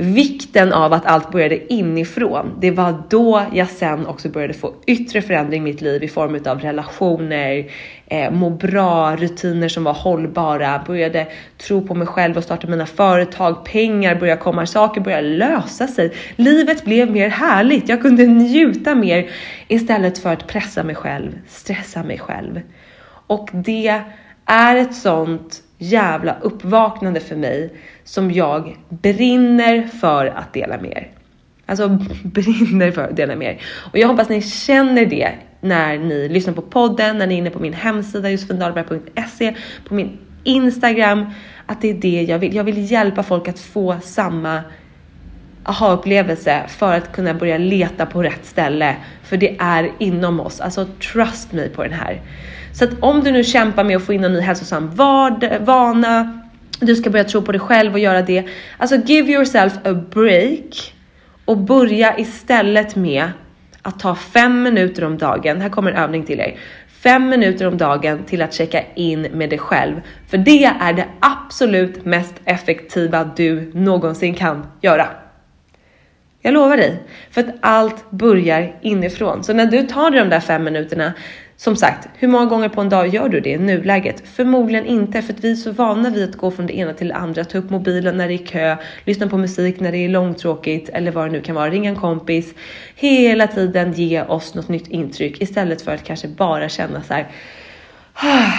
vikten 0.00 0.72
av 0.72 0.92
att 0.92 1.06
allt 1.06 1.32
började 1.32 1.72
inifrån. 1.72 2.54
Det 2.60 2.70
var 2.70 3.02
då 3.08 3.42
jag 3.52 3.68
sen 3.68 4.06
också 4.06 4.28
började 4.28 4.54
få 4.54 4.74
yttre 4.86 5.22
förändring 5.22 5.62
i 5.62 5.64
mitt 5.64 5.80
liv 5.80 6.04
i 6.04 6.08
form 6.08 6.40
av 6.46 6.60
relationer, 6.60 7.70
eh, 8.06 8.30
må 8.30 8.50
bra, 8.50 9.16
rutiner 9.16 9.68
som 9.68 9.84
var 9.84 9.92
hållbara, 9.92 10.82
började 10.86 11.26
tro 11.56 11.86
på 11.86 11.94
mig 11.94 12.06
själv 12.06 12.36
och 12.36 12.44
starta 12.44 12.66
mina 12.66 12.86
företag, 12.86 13.64
pengar 13.64 14.14
började 14.14 14.40
komma, 14.40 14.66
saker 14.66 15.00
började 15.00 15.28
lösa 15.28 15.86
sig. 15.86 16.12
Livet 16.36 16.84
blev 16.84 17.10
mer 17.10 17.28
härligt. 17.28 17.88
Jag 17.88 18.02
kunde 18.02 18.26
njuta 18.26 18.94
mer 18.94 19.30
istället 19.68 20.18
för 20.18 20.32
att 20.32 20.46
pressa 20.46 20.82
mig 20.82 20.94
själv, 20.94 21.38
stressa 21.48 22.02
mig 22.02 22.18
själv. 22.18 22.60
Och 23.26 23.48
det 23.52 24.02
är 24.46 24.76
ett 24.76 24.94
sånt 24.94 25.62
jävla 25.78 26.36
uppvaknande 26.40 27.20
för 27.20 27.36
mig 27.36 27.72
som 28.04 28.30
jag 28.30 28.76
brinner 28.88 29.86
för 29.86 30.26
att 30.26 30.52
dela 30.52 30.80
med 30.80 30.90
er. 30.90 31.10
Alltså 31.66 31.88
brinner 32.24 32.90
för 32.90 33.02
att 33.02 33.16
dela 33.16 33.36
med 33.36 33.48
er. 33.48 33.62
Och 33.92 33.98
jag 33.98 34.08
hoppas 34.08 34.28
ni 34.28 34.42
känner 34.42 35.06
det 35.06 35.30
när 35.60 35.98
ni 35.98 36.28
lyssnar 36.28 36.54
på 36.54 36.62
podden, 36.62 37.18
när 37.18 37.26
ni 37.26 37.34
är 37.34 37.38
inne 37.38 37.50
på 37.50 37.58
min 37.58 37.72
hemsida 37.72 38.30
josefindalberg.se, 38.30 39.54
på 39.88 39.94
min 39.94 40.18
Instagram, 40.44 41.26
att 41.66 41.80
det 41.80 41.90
är 41.90 41.94
det 41.94 42.22
jag 42.22 42.38
vill. 42.38 42.54
Jag 42.54 42.64
vill 42.64 42.90
hjälpa 42.90 43.22
folk 43.22 43.48
att 43.48 43.58
få 43.58 43.96
samma 44.02 44.62
aha-upplevelse 45.68 46.62
för 46.68 46.94
att 46.94 47.12
kunna 47.12 47.34
börja 47.34 47.58
leta 47.58 48.06
på 48.06 48.22
rätt 48.22 48.46
ställe. 48.46 48.96
För 49.22 49.36
det 49.36 49.56
är 49.58 49.90
inom 49.98 50.40
oss. 50.40 50.60
Alltså 50.60 50.84
trust 51.12 51.52
me 51.52 51.68
på 51.68 51.82
den 51.82 51.92
här. 51.92 52.20
Så 52.72 52.84
att 52.84 52.90
om 53.00 53.24
du 53.24 53.30
nu 53.30 53.44
kämpar 53.44 53.84
med 53.84 53.96
att 53.96 54.02
få 54.02 54.12
in 54.12 54.24
en 54.24 54.32
ny 54.32 54.40
hälsosam 54.40 54.90
vana, 55.60 56.42
du 56.80 56.96
ska 56.96 57.10
börja 57.10 57.24
tro 57.24 57.42
på 57.42 57.52
dig 57.52 57.60
själv 57.60 57.92
och 57.92 57.98
göra 57.98 58.22
det. 58.22 58.44
Alltså 58.76 58.96
give 58.96 59.32
yourself 59.32 59.72
a 59.84 59.92
break 59.92 60.94
och 61.44 61.56
börja 61.56 62.18
istället 62.18 62.96
med 62.96 63.30
att 63.82 64.00
ta 64.00 64.14
fem 64.14 64.62
minuter 64.62 65.04
om 65.04 65.18
dagen. 65.18 65.60
Här 65.60 65.68
kommer 65.68 65.90
en 65.90 65.96
övning 65.96 66.26
till 66.26 66.40
er. 66.40 66.56
Fem 66.88 67.28
minuter 67.28 67.66
om 67.66 67.76
dagen 67.76 68.24
till 68.24 68.42
att 68.42 68.54
checka 68.54 68.82
in 68.94 69.22
med 69.22 69.50
dig 69.50 69.58
själv. 69.58 69.94
För 70.28 70.38
det 70.38 70.64
är 70.64 70.92
det 70.92 71.06
absolut 71.20 72.04
mest 72.04 72.34
effektiva 72.44 73.30
du 73.36 73.70
någonsin 73.74 74.34
kan 74.34 74.66
göra. 74.80 75.06
Jag 76.40 76.54
lovar 76.54 76.76
dig, 76.76 77.02
för 77.30 77.40
att 77.40 77.54
allt 77.60 78.10
börjar 78.10 78.76
inifrån. 78.80 79.44
Så 79.44 79.52
när 79.52 79.66
du 79.66 79.82
tar 79.82 80.10
de 80.10 80.28
där 80.28 80.40
fem 80.40 80.64
minuterna, 80.64 81.12
som 81.56 81.76
sagt, 81.76 82.08
hur 82.14 82.28
många 82.28 82.46
gånger 82.46 82.68
på 82.68 82.80
en 82.80 82.88
dag 82.88 83.08
gör 83.08 83.28
du 83.28 83.40
det 83.40 83.50
i 83.50 83.58
nuläget? 83.58 84.28
Förmodligen 84.28 84.86
inte, 84.86 85.22
för 85.22 85.32
att 85.32 85.44
vi 85.44 85.50
är 85.50 85.54
så 85.54 85.72
vana 85.72 86.10
vid 86.10 86.28
att 86.28 86.36
gå 86.36 86.50
från 86.50 86.66
det 86.66 86.76
ena 86.76 86.92
till 86.92 87.08
det 87.08 87.14
andra, 87.14 87.44
ta 87.44 87.58
upp 87.58 87.70
mobilen 87.70 88.16
när 88.16 88.28
det 88.28 88.34
är 88.34 88.46
kö, 88.46 88.76
lyssna 89.04 89.26
på 89.28 89.38
musik 89.38 89.80
när 89.80 89.92
det 89.92 89.98
är 89.98 90.08
långtråkigt 90.08 90.88
eller 90.88 91.10
vad 91.10 91.26
det 91.26 91.32
nu 91.32 91.40
kan 91.40 91.54
vara, 91.54 91.70
ringa 91.70 91.90
en 91.90 91.96
kompis. 91.96 92.54
Hela 92.94 93.46
tiden 93.46 93.92
ge 93.92 94.22
oss 94.22 94.54
något 94.54 94.68
nytt 94.68 94.88
intryck 94.88 95.42
istället 95.42 95.82
för 95.82 95.94
att 95.94 96.04
kanske 96.04 96.28
bara 96.28 96.68
känna 96.68 97.02
så 97.02 97.14
här 97.14 97.26
ah, 98.14 98.52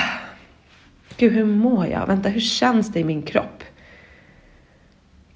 Gud, 1.18 1.34
hur 1.34 1.46
mår 1.46 1.88
jag? 1.88 2.08
Vänta, 2.08 2.30
hur 2.30 2.42
känns 2.42 2.92
det 2.94 3.00
i 3.00 3.04
min 3.04 3.22
kropp? 3.22 3.64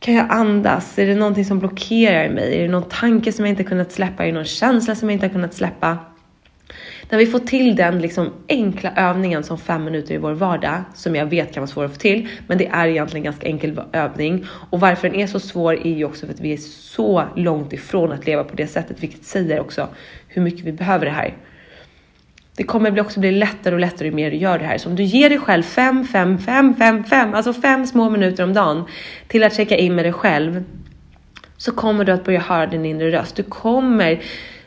Kan 0.03 0.13
jag 0.13 0.25
andas? 0.29 0.99
Är 0.99 1.05
det 1.05 1.15
någonting 1.15 1.45
som 1.45 1.59
blockerar 1.59 2.29
mig? 2.29 2.57
Är 2.57 2.61
det 2.61 2.67
någon 2.67 2.89
tanke 2.89 3.31
som 3.31 3.45
jag 3.45 3.51
inte 3.51 3.63
kunnat 3.63 3.91
släppa? 3.91 4.23
Är 4.23 4.27
det 4.27 4.33
någon 4.33 4.45
känsla 4.45 4.95
som 4.95 5.09
jag 5.09 5.15
inte 5.15 5.25
har 5.25 5.33
kunnat 5.33 5.53
släppa? 5.53 5.97
När 7.09 7.17
vi 7.17 7.25
får 7.25 7.39
till 7.39 7.75
den 7.75 8.01
liksom 8.01 8.29
enkla 8.49 8.91
övningen 8.95 9.43
som 9.43 9.57
fem 9.57 9.83
minuter 9.83 10.15
i 10.15 10.17
vår 10.17 10.31
vardag, 10.33 10.81
som 10.95 11.15
jag 11.15 11.25
vet 11.25 11.53
kan 11.53 11.61
vara 11.61 11.71
svår 11.71 11.85
att 11.85 11.91
få 11.91 11.97
till, 11.97 12.27
men 12.47 12.57
det 12.57 12.67
är 12.67 12.87
egentligen 12.87 13.25
en 13.25 13.31
ganska 13.31 13.47
enkel 13.47 13.81
övning. 13.93 14.45
Och 14.69 14.79
varför 14.79 15.09
den 15.09 15.19
är 15.19 15.27
så 15.27 15.39
svår 15.39 15.87
är 15.87 15.93
ju 15.93 16.05
också 16.05 16.25
för 16.25 16.33
att 16.33 16.39
vi 16.39 16.53
är 16.53 16.57
så 16.57 17.23
långt 17.35 17.73
ifrån 17.73 18.11
att 18.11 18.25
leva 18.25 18.43
på 18.43 18.55
det 18.55 18.67
sättet, 18.67 19.03
vilket 19.03 19.23
säger 19.23 19.59
också 19.59 19.87
hur 20.27 20.41
mycket 20.41 20.65
vi 20.65 20.71
behöver 20.71 21.05
det 21.05 21.11
här. 21.11 21.33
Det 22.55 22.63
kommer 22.63 23.01
också 23.01 23.19
bli 23.19 23.31
lättare 23.31 23.73
och 23.75 23.81
lättare 23.81 24.07
ju 24.07 24.13
mer 24.13 24.31
du 24.31 24.37
gör 24.37 24.59
det 24.59 24.65
här. 24.65 24.77
Så 24.77 24.89
om 24.89 24.95
du 24.95 25.03
ger 25.03 25.29
dig 25.29 25.39
själv 25.39 25.63
5, 25.63 26.05
5, 26.05 26.37
5, 26.37 26.75
5, 26.75 27.03
5, 27.03 27.33
alltså 27.33 27.53
5 27.53 27.87
små 27.87 28.09
minuter 28.09 28.43
om 28.43 28.53
dagen 28.53 28.83
till 29.27 29.43
att 29.43 29.55
checka 29.55 29.77
in 29.77 29.95
med 29.95 30.05
dig 30.05 30.13
själv 30.13 30.63
så 31.57 31.71
kommer 31.71 32.05
du 32.05 32.11
att 32.11 32.23
börja 32.23 32.39
höra 32.39 32.65
din 32.65 32.85
inre 32.85 33.11
röst. 33.11 33.35
Du 33.35 33.43
kommer 33.43 34.21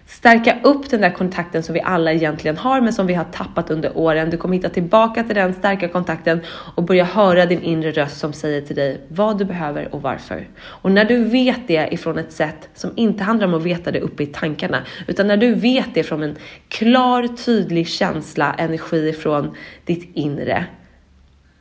stärka 0.07 0.59
upp 0.63 0.91
den 0.91 1.01
där 1.01 1.11
kontakten 1.11 1.63
som 1.63 1.73
vi 1.73 1.81
alla 1.81 2.13
egentligen 2.13 2.57
har 2.57 2.81
men 2.81 2.93
som 2.93 3.07
vi 3.07 3.15
har 3.15 3.25
tappat 3.25 3.71
under 3.71 3.97
åren. 3.99 4.31
Du 4.31 4.37
kommer 4.37 4.57
hitta 4.57 4.69
tillbaka 4.69 5.25
till 5.25 5.35
den 5.35 5.55
starka 5.55 5.89
kontakten 5.89 6.41
och 6.75 6.83
börja 6.83 7.05
höra 7.05 7.47
din 7.47 7.63
inre 7.63 7.91
röst 7.91 8.19
som 8.19 8.33
säger 8.33 8.61
till 8.61 8.77
dig 8.77 9.01
vad 9.09 9.39
du 9.39 9.45
behöver 9.45 9.95
och 9.95 10.03
varför. 10.03 10.49
Och 10.65 10.93
när 10.93 11.05
du 11.05 11.25
vet 11.25 11.69
det 11.69 11.89
ifrån 11.93 12.19
ett 12.19 12.33
sätt 12.33 12.69
som 12.75 12.91
inte 12.97 13.25
handlar 13.25 13.47
om 13.47 13.55
att 13.55 13.63
veta 13.63 13.91
det 13.91 14.01
uppe 14.01 14.23
i 14.23 14.27
tankarna 14.27 14.83
utan 15.07 15.27
när 15.27 15.37
du 15.37 15.55
vet 15.55 15.95
det 15.95 16.03
från 16.03 16.23
en 16.23 16.37
klar, 16.69 17.29
tydlig 17.45 17.89
känsla, 17.89 18.55
energi 18.59 19.13
från 19.13 19.57
ditt 19.85 20.11
inre 20.15 20.67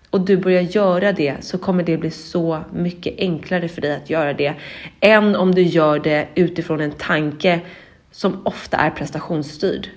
och 0.09 0.21
du 0.21 0.37
börjar 0.37 0.61
göra 0.61 1.11
det 1.11 1.35
så 1.39 1.57
kommer 1.57 1.83
det 1.83 1.97
bli 1.97 2.11
så 2.11 2.59
mycket 2.73 3.13
enklare 3.17 3.67
för 3.67 3.81
dig 3.81 3.95
att 3.95 4.09
göra 4.09 4.33
det 4.33 4.53
än 4.99 5.35
om 5.35 5.55
du 5.55 5.61
gör 5.61 5.99
det 5.99 6.27
utifrån 6.35 6.81
en 6.81 6.91
tanke 6.91 7.61
som 8.15 8.41
ofta 8.47 8.77
är 8.77 8.89
prestationsstyrd. 8.89 9.89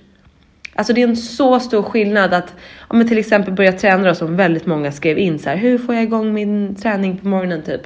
Alltså 0.75 0.93
det 0.93 1.01
är 1.03 1.07
en 1.07 1.17
så 1.17 1.59
stor 1.59 1.83
skillnad 1.83 2.33
att 2.33 2.55
om 2.87 2.97
man 2.97 3.07
till 3.07 3.17
exempel 3.17 3.53
börja 3.53 3.71
träna 3.71 4.07
då, 4.07 4.15
som 4.15 4.35
väldigt 4.35 4.65
många 4.65 4.91
skrev 4.91 5.17
in 5.17 5.39
så 5.39 5.49
här, 5.49 5.57
hur 5.57 5.77
får 5.77 5.95
jag 5.95 6.03
igång 6.03 6.33
min 6.33 6.75
träning 6.75 7.17
på 7.17 7.27
morgonen 7.27 7.61
typ? 7.61 7.81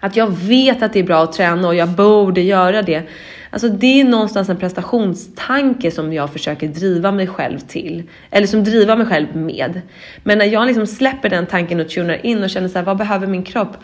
Att 0.00 0.16
jag 0.16 0.26
vet 0.30 0.82
att 0.82 0.92
det 0.92 0.98
är 0.98 1.04
bra 1.04 1.22
att 1.22 1.32
träna 1.32 1.68
och 1.68 1.74
jag 1.74 1.88
borde 1.88 2.40
göra 2.40 2.82
det. 2.82 3.02
Alltså 3.50 3.68
det 3.68 4.00
är 4.00 4.04
någonstans 4.04 4.48
en 4.48 4.56
prestationstanke 4.56 5.90
som 5.90 6.12
jag 6.12 6.32
försöker 6.32 6.68
driva 6.68 7.12
mig 7.12 7.26
själv 7.26 7.58
till. 7.58 8.02
Eller 8.30 8.46
som 8.46 8.64
driva 8.64 8.96
mig 8.96 9.06
själv 9.06 9.36
med. 9.36 9.80
Men 10.22 10.38
när 10.38 10.46
jag 10.46 10.66
liksom 10.66 10.86
släpper 10.86 11.28
den 11.28 11.46
tanken 11.46 11.80
och 11.80 11.88
tunar 11.88 12.26
in 12.26 12.42
och 12.42 12.50
känner 12.50 12.68
så 12.68 12.78
här, 12.78 12.84
vad 12.84 12.96
behöver 12.96 13.26
min 13.26 13.42
kropp? 13.42 13.76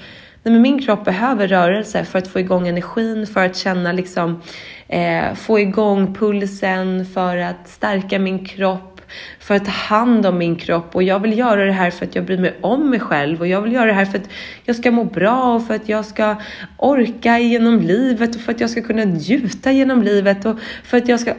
Nej, 0.46 0.52
men 0.52 0.62
min 0.62 0.82
kropp 0.82 1.04
behöver 1.04 1.48
rörelse 1.48 2.04
för 2.04 2.18
att 2.18 2.28
få 2.28 2.40
igång 2.40 2.68
energin, 2.68 3.26
för 3.26 3.44
att 3.46 3.56
känna 3.56 3.92
liksom, 3.92 4.42
eh, 4.88 5.34
få 5.34 5.60
igång 5.60 6.14
pulsen, 6.14 7.06
för 7.06 7.36
att 7.36 7.68
stärka 7.68 8.18
min 8.18 8.46
kropp, 8.46 9.00
för 9.38 9.54
att 9.54 9.64
ta 9.64 9.70
hand 9.70 10.26
om 10.26 10.38
min 10.38 10.56
kropp. 10.56 10.96
Och 10.96 11.02
jag 11.02 11.20
vill 11.20 11.38
göra 11.38 11.64
det 11.64 11.72
här 11.72 11.90
för 11.90 12.06
att 12.06 12.14
jag 12.14 12.24
bryr 12.24 12.38
mig 12.38 12.54
om 12.60 12.90
mig 12.90 13.00
själv. 13.00 13.40
Och 13.40 13.46
jag 13.46 13.62
vill 13.62 13.72
göra 13.72 13.86
det 13.86 13.92
här 13.92 14.04
för 14.04 14.18
att 14.18 14.28
jag 14.64 14.76
ska 14.76 14.90
må 14.90 15.04
bra 15.04 15.54
och 15.54 15.66
för 15.66 15.74
att 15.74 15.88
jag 15.88 16.04
ska 16.04 16.36
orka 16.76 17.38
genom 17.38 17.80
livet 17.80 18.34
och 18.34 18.40
för 18.40 18.52
att 18.52 18.60
jag 18.60 18.70
ska 18.70 18.82
kunna 18.82 19.04
njuta 19.04 19.72
genom 19.72 20.02
livet 20.02 20.44
och 20.44 20.58
för 20.82 20.96
att 20.96 21.08
jag 21.08 21.20
ska 21.20 21.34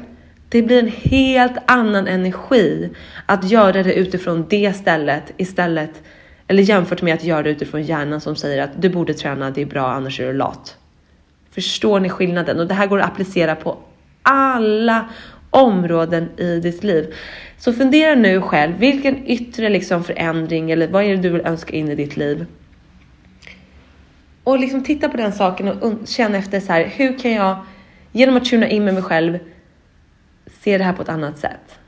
det 0.49 0.61
blir 0.61 0.79
en 0.79 0.91
helt 1.03 1.57
annan 1.65 2.07
energi 2.07 2.89
att 3.25 3.51
göra 3.51 3.83
det 3.83 3.93
utifrån 3.93 4.45
det 4.49 4.75
stället 4.75 5.33
istället 5.37 6.03
eller 6.47 6.63
jämfört 6.63 7.01
med 7.01 7.13
att 7.13 7.23
göra 7.23 7.43
det 7.43 7.49
utifrån 7.49 7.83
hjärnan 7.83 8.21
som 8.21 8.35
säger 8.35 8.63
att 8.63 8.81
du 8.81 8.89
borde 8.89 9.13
träna, 9.13 9.51
det 9.51 9.61
är 9.61 9.65
bra, 9.65 9.87
annars 9.87 10.19
är 10.19 10.27
du 10.27 10.33
lat. 10.33 10.77
Förstår 11.51 11.99
ni 11.99 12.09
skillnaden? 12.09 12.59
Och 12.59 12.67
det 12.67 12.73
här 12.73 12.87
går 12.87 12.99
att 12.99 13.09
applicera 13.09 13.55
på 13.55 13.77
alla 14.23 15.09
områden 15.49 16.29
i 16.37 16.59
ditt 16.59 16.83
liv. 16.83 17.13
Så 17.57 17.73
fundera 17.73 18.15
nu 18.15 18.41
själv, 18.41 18.77
vilken 18.77 19.27
yttre 19.27 19.69
liksom 19.69 20.03
förändring 20.03 20.71
eller 20.71 20.87
vad 20.87 21.03
är 21.03 21.09
det 21.09 21.21
du 21.21 21.29
vill 21.29 21.41
önska 21.41 21.73
in 21.73 21.89
i 21.89 21.95
ditt 21.95 22.17
liv? 22.17 22.45
Och 24.43 24.59
liksom 24.59 24.83
titta 24.83 25.09
på 25.09 25.17
den 25.17 25.33
saken 25.33 25.67
och 25.67 26.07
känna 26.07 26.37
efter 26.37 26.59
så 26.59 26.73
här, 26.73 26.85
hur 26.85 27.19
kan 27.19 27.31
jag 27.31 27.57
genom 28.11 28.37
att 28.37 28.45
tuna 28.45 28.67
in 28.67 28.85
med 28.85 28.93
mig 28.93 29.03
själv 29.03 29.39
se 30.59 30.77
det 30.77 30.83
här 30.83 30.93
på 30.93 31.01
ett 31.01 31.09
annat 31.09 31.37
sätt? 31.37 31.79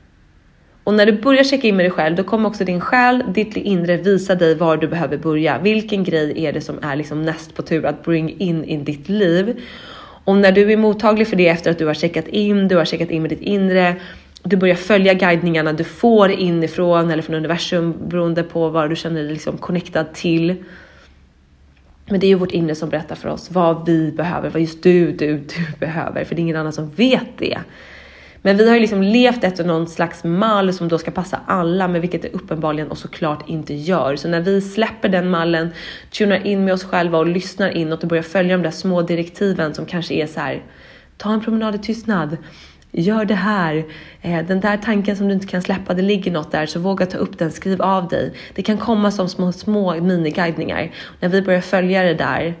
Och 0.88 0.94
när 0.94 1.06
du 1.06 1.12
börjar 1.12 1.44
checka 1.44 1.66
in 1.66 1.76
med 1.76 1.84
dig 1.84 1.90
själv, 1.90 2.16
då 2.16 2.24
kommer 2.24 2.48
också 2.48 2.64
din 2.64 2.80
själ, 2.80 3.24
ditt 3.34 3.56
inre 3.56 3.96
visa 3.96 4.34
dig 4.34 4.54
var 4.54 4.76
du 4.76 4.88
behöver 4.88 5.16
börja. 5.16 5.58
Vilken 5.58 6.04
grej 6.04 6.44
är 6.44 6.52
det 6.52 6.60
som 6.60 6.78
är 6.82 6.96
liksom 6.96 7.22
näst 7.22 7.54
på 7.54 7.62
tur 7.62 7.84
att 7.84 8.04
bring 8.04 8.38
in 8.38 8.64
i 8.64 8.76
ditt 8.76 9.08
liv? 9.08 9.60
Och 10.24 10.36
när 10.36 10.52
du 10.52 10.72
är 10.72 10.76
mottaglig 10.76 11.28
för 11.28 11.36
det 11.36 11.48
efter 11.48 11.70
att 11.70 11.78
du 11.78 11.86
har 11.86 11.94
checkat 11.94 12.28
in, 12.28 12.68
du 12.68 12.76
har 12.76 12.84
checkat 12.84 13.10
in 13.10 13.22
med 13.22 13.30
ditt 13.30 13.40
inre, 13.40 13.96
du 14.42 14.56
börjar 14.56 14.74
följa 14.74 15.14
guidningarna 15.14 15.72
du 15.72 15.84
får 15.84 16.30
inifrån 16.30 17.10
eller 17.10 17.22
från 17.22 17.34
universum 17.36 17.94
beroende 18.08 18.42
på 18.42 18.68
vad 18.68 18.90
du 18.90 18.96
känner 18.96 19.22
dig 19.22 19.32
liksom 19.32 19.58
connectad 19.58 20.14
till. 20.14 20.64
Men 22.06 22.20
det 22.20 22.26
är 22.26 22.28
ju 22.28 22.34
vårt 22.34 22.52
inre 22.52 22.74
som 22.74 22.88
berättar 22.88 23.14
för 23.14 23.28
oss 23.28 23.50
vad 23.50 23.86
vi 23.86 24.12
behöver, 24.12 24.50
vad 24.50 24.60
just 24.60 24.82
du, 24.82 25.12
du, 25.12 25.36
du 25.36 25.78
behöver, 25.80 26.24
för 26.24 26.34
det 26.34 26.40
är 26.40 26.42
ingen 26.42 26.56
annan 26.56 26.72
som 26.72 26.90
vet 26.90 27.38
det. 27.38 27.58
Men 28.42 28.56
vi 28.56 28.68
har 28.68 28.74
ju 28.74 28.80
liksom 28.80 29.02
levt 29.02 29.44
efter 29.44 29.64
någon 29.64 29.88
slags 29.88 30.24
mall 30.24 30.72
som 30.72 30.88
då 30.88 30.98
ska 30.98 31.10
passa 31.10 31.40
alla, 31.46 31.88
men 31.88 32.00
vilket 32.00 32.22
det 32.22 32.28
uppenbarligen 32.28 32.90
och 32.90 32.98
såklart 32.98 33.48
inte 33.48 33.74
gör. 33.74 34.16
Så 34.16 34.28
när 34.28 34.40
vi 34.40 34.60
släpper 34.60 35.08
den 35.08 35.30
mallen, 35.30 35.70
tunar 36.10 36.46
in 36.46 36.64
med 36.64 36.74
oss 36.74 36.84
själva 36.84 37.18
och 37.18 37.26
lyssnar 37.26 37.76
inåt 37.76 38.02
och 38.02 38.08
börjar 38.08 38.22
följa 38.22 38.56
de 38.56 38.62
där 38.62 38.70
små 38.70 39.02
direktiven 39.02 39.74
som 39.74 39.86
kanske 39.86 40.14
är 40.14 40.26
så 40.26 40.40
här, 40.40 40.62
ta 41.16 41.32
en 41.32 41.40
promenad 41.40 41.74
i 41.74 41.78
tystnad, 41.78 42.36
gör 42.92 43.24
det 43.24 43.34
här, 43.34 43.84
eh, 44.22 44.46
den 44.46 44.60
där 44.60 44.76
tanken 44.76 45.16
som 45.16 45.28
du 45.28 45.34
inte 45.34 45.46
kan 45.46 45.62
släppa, 45.62 45.94
det 45.94 46.02
ligger 46.02 46.30
något 46.30 46.52
där, 46.52 46.66
så 46.66 46.80
våga 46.80 47.06
ta 47.06 47.18
upp 47.18 47.38
den, 47.38 47.52
skriv 47.52 47.82
av 47.82 48.08
dig. 48.08 48.34
Det 48.54 48.62
kan 48.62 48.78
komma 48.78 49.10
som 49.10 49.28
små, 49.28 49.52
små 49.52 49.94
miniguidningar. 50.00 50.90
När 51.20 51.28
vi 51.28 51.42
börjar 51.42 51.60
följa 51.60 52.02
det 52.02 52.14
där, 52.14 52.54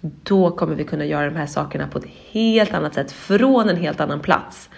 då 0.00 0.50
kommer 0.50 0.74
vi 0.74 0.84
kunna 0.84 1.04
göra 1.04 1.30
de 1.30 1.36
här 1.36 1.46
sakerna 1.46 1.88
på 1.88 1.98
ett 1.98 2.06
helt 2.30 2.74
annat 2.74 2.94
sätt, 2.94 3.12
från 3.12 3.68
en 3.68 3.76
helt 3.76 4.00
annan 4.00 4.20
plats. 4.20 4.70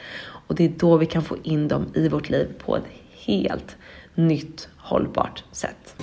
Och 0.49 0.55
det 0.55 0.65
är 0.65 0.73
då 0.77 0.97
vi 0.97 1.07
kan 1.07 1.23
få 1.23 1.37
in 1.43 1.69
dem 1.69 1.87
i 1.95 2.09
vårt 2.09 2.31
liv 2.31 2.49
på 2.59 2.77
ett 2.77 2.87
helt 3.27 3.77
nytt 4.15 4.69
hållbart 4.77 5.45
sätt. 5.53 5.95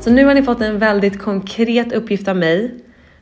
Så 0.00 0.10
nu 0.10 0.24
har 0.24 0.34
ni 0.34 0.42
fått 0.42 0.60
en 0.60 0.78
väldigt 0.78 1.18
konkret 1.18 1.92
uppgift 1.92 2.28
av 2.28 2.36
mig. 2.36 2.74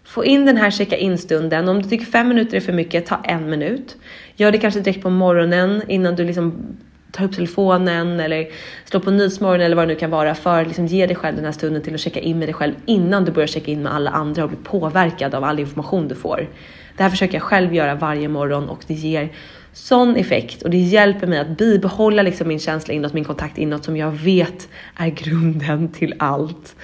Få 0.04 0.24
in 0.24 0.46
den 0.46 0.56
här 0.56 0.70
checka 0.70 0.96
in-stunden. 0.96 1.68
Om 1.68 1.82
du 1.82 1.88
tycker 1.88 2.06
fem 2.06 2.28
minuter 2.28 2.56
är 2.56 2.60
för 2.60 2.72
mycket, 2.72 3.06
ta 3.06 3.16
en 3.24 3.50
minut. 3.50 3.96
Gör 4.36 4.52
det 4.52 4.58
kanske 4.58 4.80
direkt 4.80 5.02
på 5.02 5.10
morgonen 5.10 5.82
innan 5.88 6.16
du 6.16 6.24
liksom 6.24 6.76
tar 7.14 7.24
upp 7.24 7.34
telefonen 7.34 8.20
eller 8.20 8.46
slår 8.84 9.00
på 9.00 9.10
Nyhetsmorgon 9.10 9.60
eller 9.60 9.76
vad 9.76 9.88
det 9.88 9.94
nu 9.94 10.00
kan 10.00 10.10
vara 10.10 10.34
för 10.34 10.60
att 10.60 10.66
liksom 10.66 10.86
ge 10.86 11.06
dig 11.06 11.16
själv 11.16 11.36
den 11.36 11.44
här 11.44 11.52
stunden 11.52 11.82
till 11.82 11.94
att 11.94 12.00
checka 12.00 12.20
in 12.20 12.38
med 12.38 12.48
dig 12.48 12.54
själv 12.54 12.74
innan 12.86 13.24
du 13.24 13.32
börjar 13.32 13.46
checka 13.46 13.70
in 13.70 13.82
med 13.82 13.94
alla 13.94 14.10
andra 14.10 14.42
och 14.44 14.48
bli 14.48 14.58
påverkad 14.64 15.34
av 15.34 15.44
all 15.44 15.60
information 15.60 16.08
du 16.08 16.14
får. 16.14 16.48
Det 16.96 17.02
här 17.02 17.10
försöker 17.10 17.34
jag 17.34 17.42
själv 17.42 17.74
göra 17.74 17.94
varje 17.94 18.28
morgon 18.28 18.68
och 18.68 18.84
det 18.86 18.94
ger 18.94 19.28
sån 19.72 20.16
effekt 20.16 20.62
och 20.62 20.70
det 20.70 20.78
hjälper 20.78 21.26
mig 21.26 21.38
att 21.38 21.58
bibehålla 21.58 22.22
liksom 22.22 22.48
min 22.48 22.58
känsla 22.58 22.94
inåt, 22.94 23.12
min 23.12 23.24
kontakt 23.24 23.58
inåt 23.58 23.84
som 23.84 23.96
jag 23.96 24.10
vet 24.10 24.68
är 24.96 25.08
grunden 25.08 25.88
till 25.88 26.14
allt. 26.18 26.76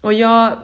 Och 0.00 0.12
jag 0.12 0.58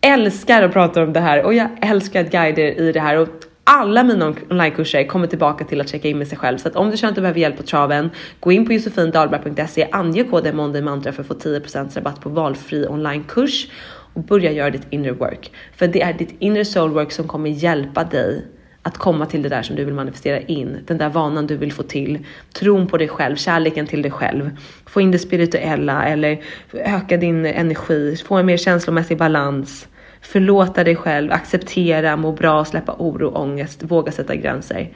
älskar 0.00 0.62
att 0.62 0.72
prata 0.72 1.02
om 1.02 1.12
det 1.12 1.20
här 1.20 1.42
och 1.44 1.54
jag 1.54 1.68
älskar 1.82 2.20
att 2.20 2.30
guida 2.30 2.62
er 2.62 2.80
i 2.80 2.92
det 2.92 3.00
här 3.00 3.16
och 3.16 3.28
alla 3.72 4.04
mina 4.04 4.26
onlinekurser 4.26 5.04
kommer 5.04 5.26
tillbaka 5.26 5.64
till 5.64 5.80
att 5.80 5.88
checka 5.88 6.08
in 6.08 6.18
med 6.18 6.28
sig 6.28 6.38
själv. 6.38 6.58
Så 6.58 6.68
att 6.68 6.76
om 6.76 6.90
du 6.90 6.96
känner 6.96 7.10
att 7.10 7.14
du 7.14 7.20
behöver 7.20 7.40
hjälp 7.40 7.56
på 7.56 7.62
traven, 7.62 8.10
gå 8.40 8.52
in 8.52 8.66
på 8.66 8.72
josefindalberg.se, 8.72 9.88
ange 9.92 10.24
koden 10.24 10.56
“mondaymantra” 10.56 11.12
för 11.12 11.22
att 11.22 11.28
få 11.28 11.34
10% 11.34 11.94
rabatt 11.94 12.20
på 12.20 12.28
valfri 12.28 12.86
onlinekurs 12.88 13.68
och 14.14 14.22
börja 14.22 14.52
göra 14.52 14.70
ditt 14.70 14.86
inner 14.90 15.10
work. 15.10 15.52
För 15.76 15.86
det 15.86 16.02
är 16.02 16.12
ditt 16.12 16.34
inner 16.38 16.64
soul 16.64 16.90
work 16.90 17.12
som 17.12 17.28
kommer 17.28 17.50
hjälpa 17.50 18.04
dig 18.04 18.46
att 18.82 18.98
komma 18.98 19.26
till 19.26 19.42
det 19.42 19.48
där 19.48 19.62
som 19.62 19.76
du 19.76 19.84
vill 19.84 19.94
manifestera 19.94 20.40
in, 20.40 20.78
den 20.86 20.98
där 20.98 21.08
vanan 21.08 21.46
du 21.46 21.56
vill 21.56 21.72
få 21.72 21.82
till, 21.82 22.26
tron 22.52 22.86
på 22.86 22.96
dig 22.96 23.08
själv, 23.08 23.36
kärleken 23.36 23.86
till 23.86 24.02
dig 24.02 24.10
själv, 24.10 24.50
få 24.86 25.00
in 25.00 25.10
det 25.10 25.18
spirituella 25.18 26.04
eller 26.04 26.42
öka 26.72 27.16
din 27.16 27.46
energi, 27.46 28.16
få 28.16 28.34
en 28.36 28.46
mer 28.46 28.56
känslomässig 28.56 29.18
balans, 29.18 29.88
Förlåta 30.20 30.84
dig 30.84 30.96
själv, 30.96 31.32
acceptera, 31.32 32.16
må 32.16 32.32
bra, 32.32 32.64
släppa 32.64 32.94
oro, 32.98 33.28
ångest, 33.28 33.82
våga 33.82 34.12
sätta 34.12 34.34
gränser. 34.34 34.90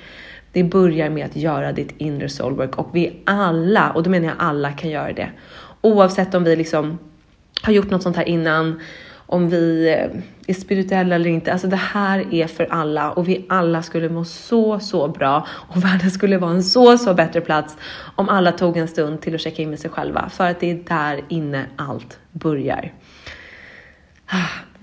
Det 0.53 0.65
börjar 0.65 1.11
med 1.11 1.27
att 1.27 1.37
göra 1.37 1.73
ditt 1.73 1.95
inre 1.99 2.29
soulwork 2.29 2.79
och 2.79 2.91
vi 2.93 3.23
alla, 3.27 3.91
och 3.91 4.03
då 4.03 4.11
menar 4.11 4.27
jag 4.29 4.37
alla, 4.39 4.73
kan 4.73 4.91
göra 4.91 5.13
det. 5.13 5.31
Oavsett 5.81 6.35
om 6.35 6.45
vi 6.45 6.57
liksom 6.57 6.99
har 7.63 7.73
gjort 7.73 7.91
något 7.91 8.03
sånt 8.03 8.17
här 8.17 8.29
innan, 8.29 8.81
om 9.27 9.49
vi 9.49 9.89
eh, 9.89 10.21
är 10.47 10.55
spirituella 10.55 11.15
eller 11.15 11.31
inte. 11.31 11.53
Alltså 11.53 11.67
det 11.67 11.77
här 11.77 12.35
är 12.35 12.47
för 12.47 12.67
alla 12.71 13.13
och 13.13 13.29
vi 13.29 13.47
alla 13.49 13.83
skulle 13.83 14.09
må 14.09 14.25
så, 14.25 14.81
så 14.81 15.09
bra 15.09 15.47
och 15.51 15.77
världen 15.85 16.11
skulle 16.11 16.39
vara 16.39 16.51
en 16.51 16.63
så, 16.63 16.99
så 16.99 17.15
bättre 17.15 17.41
plats 17.41 17.77
om 18.17 18.29
alla 18.29 18.53
tog 18.53 18.77
en 18.77 18.89
stund 18.89 19.21
till 19.21 19.35
att 19.35 19.41
checka 19.41 19.63
in 19.63 19.71
med 19.71 19.79
sig 19.79 19.91
själva 19.91 20.29
för 20.29 20.51
att 20.51 20.61
det 20.61 20.71
är 20.71 20.75
där 20.89 21.25
inne 21.29 21.67
allt 21.77 22.19
börjar. 22.33 22.93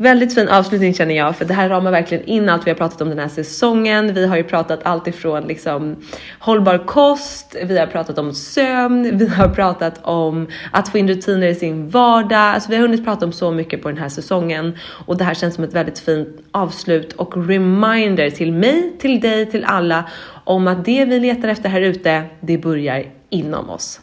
Väldigt 0.02 0.36
fin 0.36 0.50
avslutning 0.50 0.94
känner 0.94 1.16
jag, 1.16 1.36
för 1.36 1.46
det 1.46 1.54
här 1.54 1.70
ramar 1.70 1.92
verkligen 1.92 2.24
in 2.24 2.50
allt 2.50 2.68
vi 2.68 2.72
har 2.72 2.78
pratat 2.78 3.02
om 3.02 3.10
den 3.10 3.20
här 3.20 3.28
säsongen. 3.28 4.14
Vi 4.14 4.28
har 4.28 4.38
ju 4.38 4.44
pratat 4.44 4.80
allt 4.84 5.08
ifrån 5.08 5.44
liksom 5.44 5.96
hållbar 6.40 6.78
kost, 6.78 7.56
vi 7.64 7.78
har 7.80 7.88
pratat 7.88 8.18
om 8.18 8.34
sömn, 8.34 9.18
vi 9.18 9.28
har 9.28 9.48
pratat 9.48 10.06
om 10.06 10.48
att 10.72 10.90
få 10.90 10.98
in 10.98 11.08
rutiner 11.08 11.48
i 11.48 11.56
sin 11.56 11.90
vardag. 11.90 12.40
Alltså 12.40 12.70
vi 12.70 12.76
har 12.76 12.82
hunnit 12.82 13.06
prata 13.06 13.26
om 13.26 13.32
så 13.32 13.52
mycket 13.52 13.82
på 13.82 13.90
den 13.90 13.98
här 13.98 14.10
säsongen 14.10 14.78
och 15.06 15.18
det 15.18 15.24
här 15.24 15.34
känns 15.34 15.56
som 15.56 15.64
ett 15.64 15.74
väldigt 15.74 16.00
fint 16.00 16.28
avslut 16.52 17.14
och 17.14 17.48
reminder 17.48 18.30
till 18.30 18.54
mig, 18.54 18.98
till 19.00 19.22
dig, 19.22 19.46
till 19.46 19.64
alla 19.64 20.04
om 20.44 20.68
att 20.68 20.86
det 20.86 21.06
vi 21.06 21.20
letar 21.20 21.48
efter 21.48 21.70
här 21.70 21.82
ute, 21.82 22.24
det 22.40 22.58
börjar 22.58 23.06
inom 23.30 23.70
oss. 23.70 24.00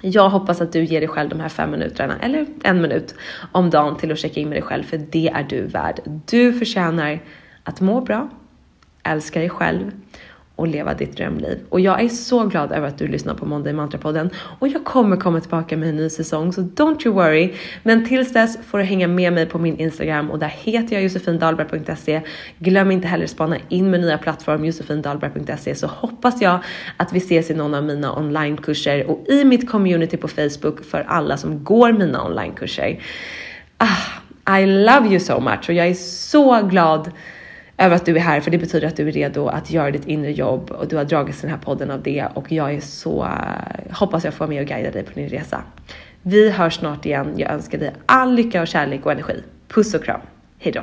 Jag 0.00 0.28
hoppas 0.30 0.60
att 0.60 0.72
du 0.72 0.84
ger 0.84 1.00
dig 1.00 1.08
själv 1.08 1.28
de 1.28 1.40
här 1.40 1.48
fem 1.48 1.70
minuterna 1.70 2.18
eller 2.20 2.46
en 2.64 2.82
minut 2.82 3.14
om 3.52 3.70
dagen 3.70 3.96
till 3.96 4.12
att 4.12 4.18
checka 4.18 4.40
in 4.40 4.48
med 4.48 4.56
dig 4.56 4.62
själv 4.62 4.82
för 4.82 4.98
det 4.98 5.28
är 5.28 5.42
du 5.42 5.62
värd. 5.62 6.00
Du 6.26 6.52
förtjänar 6.52 7.20
att 7.64 7.80
må 7.80 8.00
bra, 8.00 8.28
älska 9.02 9.40
dig 9.40 9.50
själv 9.50 9.92
och 10.56 10.68
leva 10.68 10.94
ditt 10.94 11.16
drömliv. 11.16 11.58
Och 11.68 11.80
jag 11.80 12.00
är 12.00 12.08
så 12.08 12.44
glad 12.44 12.72
över 12.72 12.88
att 12.88 12.98
du 12.98 13.08
lyssnar 13.08 13.34
på 13.34 13.46
Måndag 13.46 13.72
Mantra-podden 13.72 14.30
och 14.58 14.68
jag 14.68 14.84
kommer 14.84 15.16
komma 15.16 15.40
tillbaka 15.40 15.76
med 15.76 15.88
en 15.88 15.96
ny 15.96 16.10
säsong 16.10 16.52
så 16.52 16.60
don't 16.60 17.06
you 17.06 17.14
worry. 17.14 17.52
Men 17.82 18.06
tills 18.06 18.32
dess 18.32 18.58
får 18.66 18.78
du 18.78 18.84
hänga 18.84 19.08
med 19.08 19.32
mig 19.32 19.46
på 19.46 19.58
min 19.58 19.76
Instagram 19.76 20.30
och 20.30 20.38
där 20.38 20.48
heter 20.48 20.94
jag 20.94 21.02
josefindalberg.se. 21.02 22.20
Glöm 22.58 22.90
inte 22.90 23.08
heller 23.08 23.26
spana 23.26 23.56
in 23.68 23.90
min 23.90 24.00
nya 24.00 24.18
plattform 24.18 24.64
josefindalberg.se 24.64 25.74
så 25.74 25.86
hoppas 25.86 26.42
jag 26.42 26.58
att 26.96 27.12
vi 27.12 27.18
ses 27.18 27.50
i 27.50 27.54
någon 27.54 27.74
av 27.74 27.84
mina 27.84 28.16
onlinekurser 28.16 29.10
och 29.10 29.24
i 29.28 29.44
mitt 29.44 29.70
community 29.70 30.16
på 30.16 30.28
Facebook 30.28 30.84
för 30.84 31.04
alla 31.08 31.36
som 31.36 31.64
går 31.64 31.92
mina 31.92 32.24
onlinekurser. 32.24 33.02
Ah, 33.78 34.58
I 34.58 34.66
love 34.66 35.08
you 35.08 35.20
so 35.20 35.40
much 35.40 35.68
och 35.68 35.74
jag 35.74 35.86
är 35.86 35.94
så 35.94 36.62
glad 36.62 37.10
över 37.78 37.96
att 37.96 38.06
du 38.06 38.16
är 38.16 38.20
här 38.20 38.40
för 38.40 38.50
det 38.50 38.58
betyder 38.58 38.88
att 38.88 38.96
du 38.96 39.08
är 39.08 39.12
redo 39.12 39.46
att 39.46 39.70
göra 39.70 39.90
ditt 39.90 40.06
inre 40.06 40.32
jobb 40.32 40.70
och 40.70 40.88
du 40.88 40.96
har 40.96 41.04
dragits 41.04 41.40
den 41.40 41.50
här 41.50 41.58
podden 41.58 41.90
av 41.90 42.02
det 42.02 42.26
och 42.34 42.52
jag 42.52 42.74
är 42.74 42.80
så, 42.80 43.28
hoppas 43.90 44.24
jag 44.24 44.34
får 44.34 44.38
vara 44.38 44.48
med 44.48 44.62
och 44.62 44.68
guida 44.68 44.90
dig 44.90 45.02
på 45.02 45.12
din 45.12 45.28
resa. 45.28 45.62
Vi 46.22 46.50
hörs 46.50 46.74
snart 46.74 47.06
igen. 47.06 47.34
Jag 47.36 47.50
önskar 47.50 47.78
dig 47.78 47.92
all 48.06 48.34
lycka 48.34 48.60
och 48.60 48.68
kärlek 48.68 49.06
och 49.06 49.12
energi. 49.12 49.42
Puss 49.68 49.94
och 49.94 50.04
kram. 50.04 50.20
Hejdå. 50.58 50.82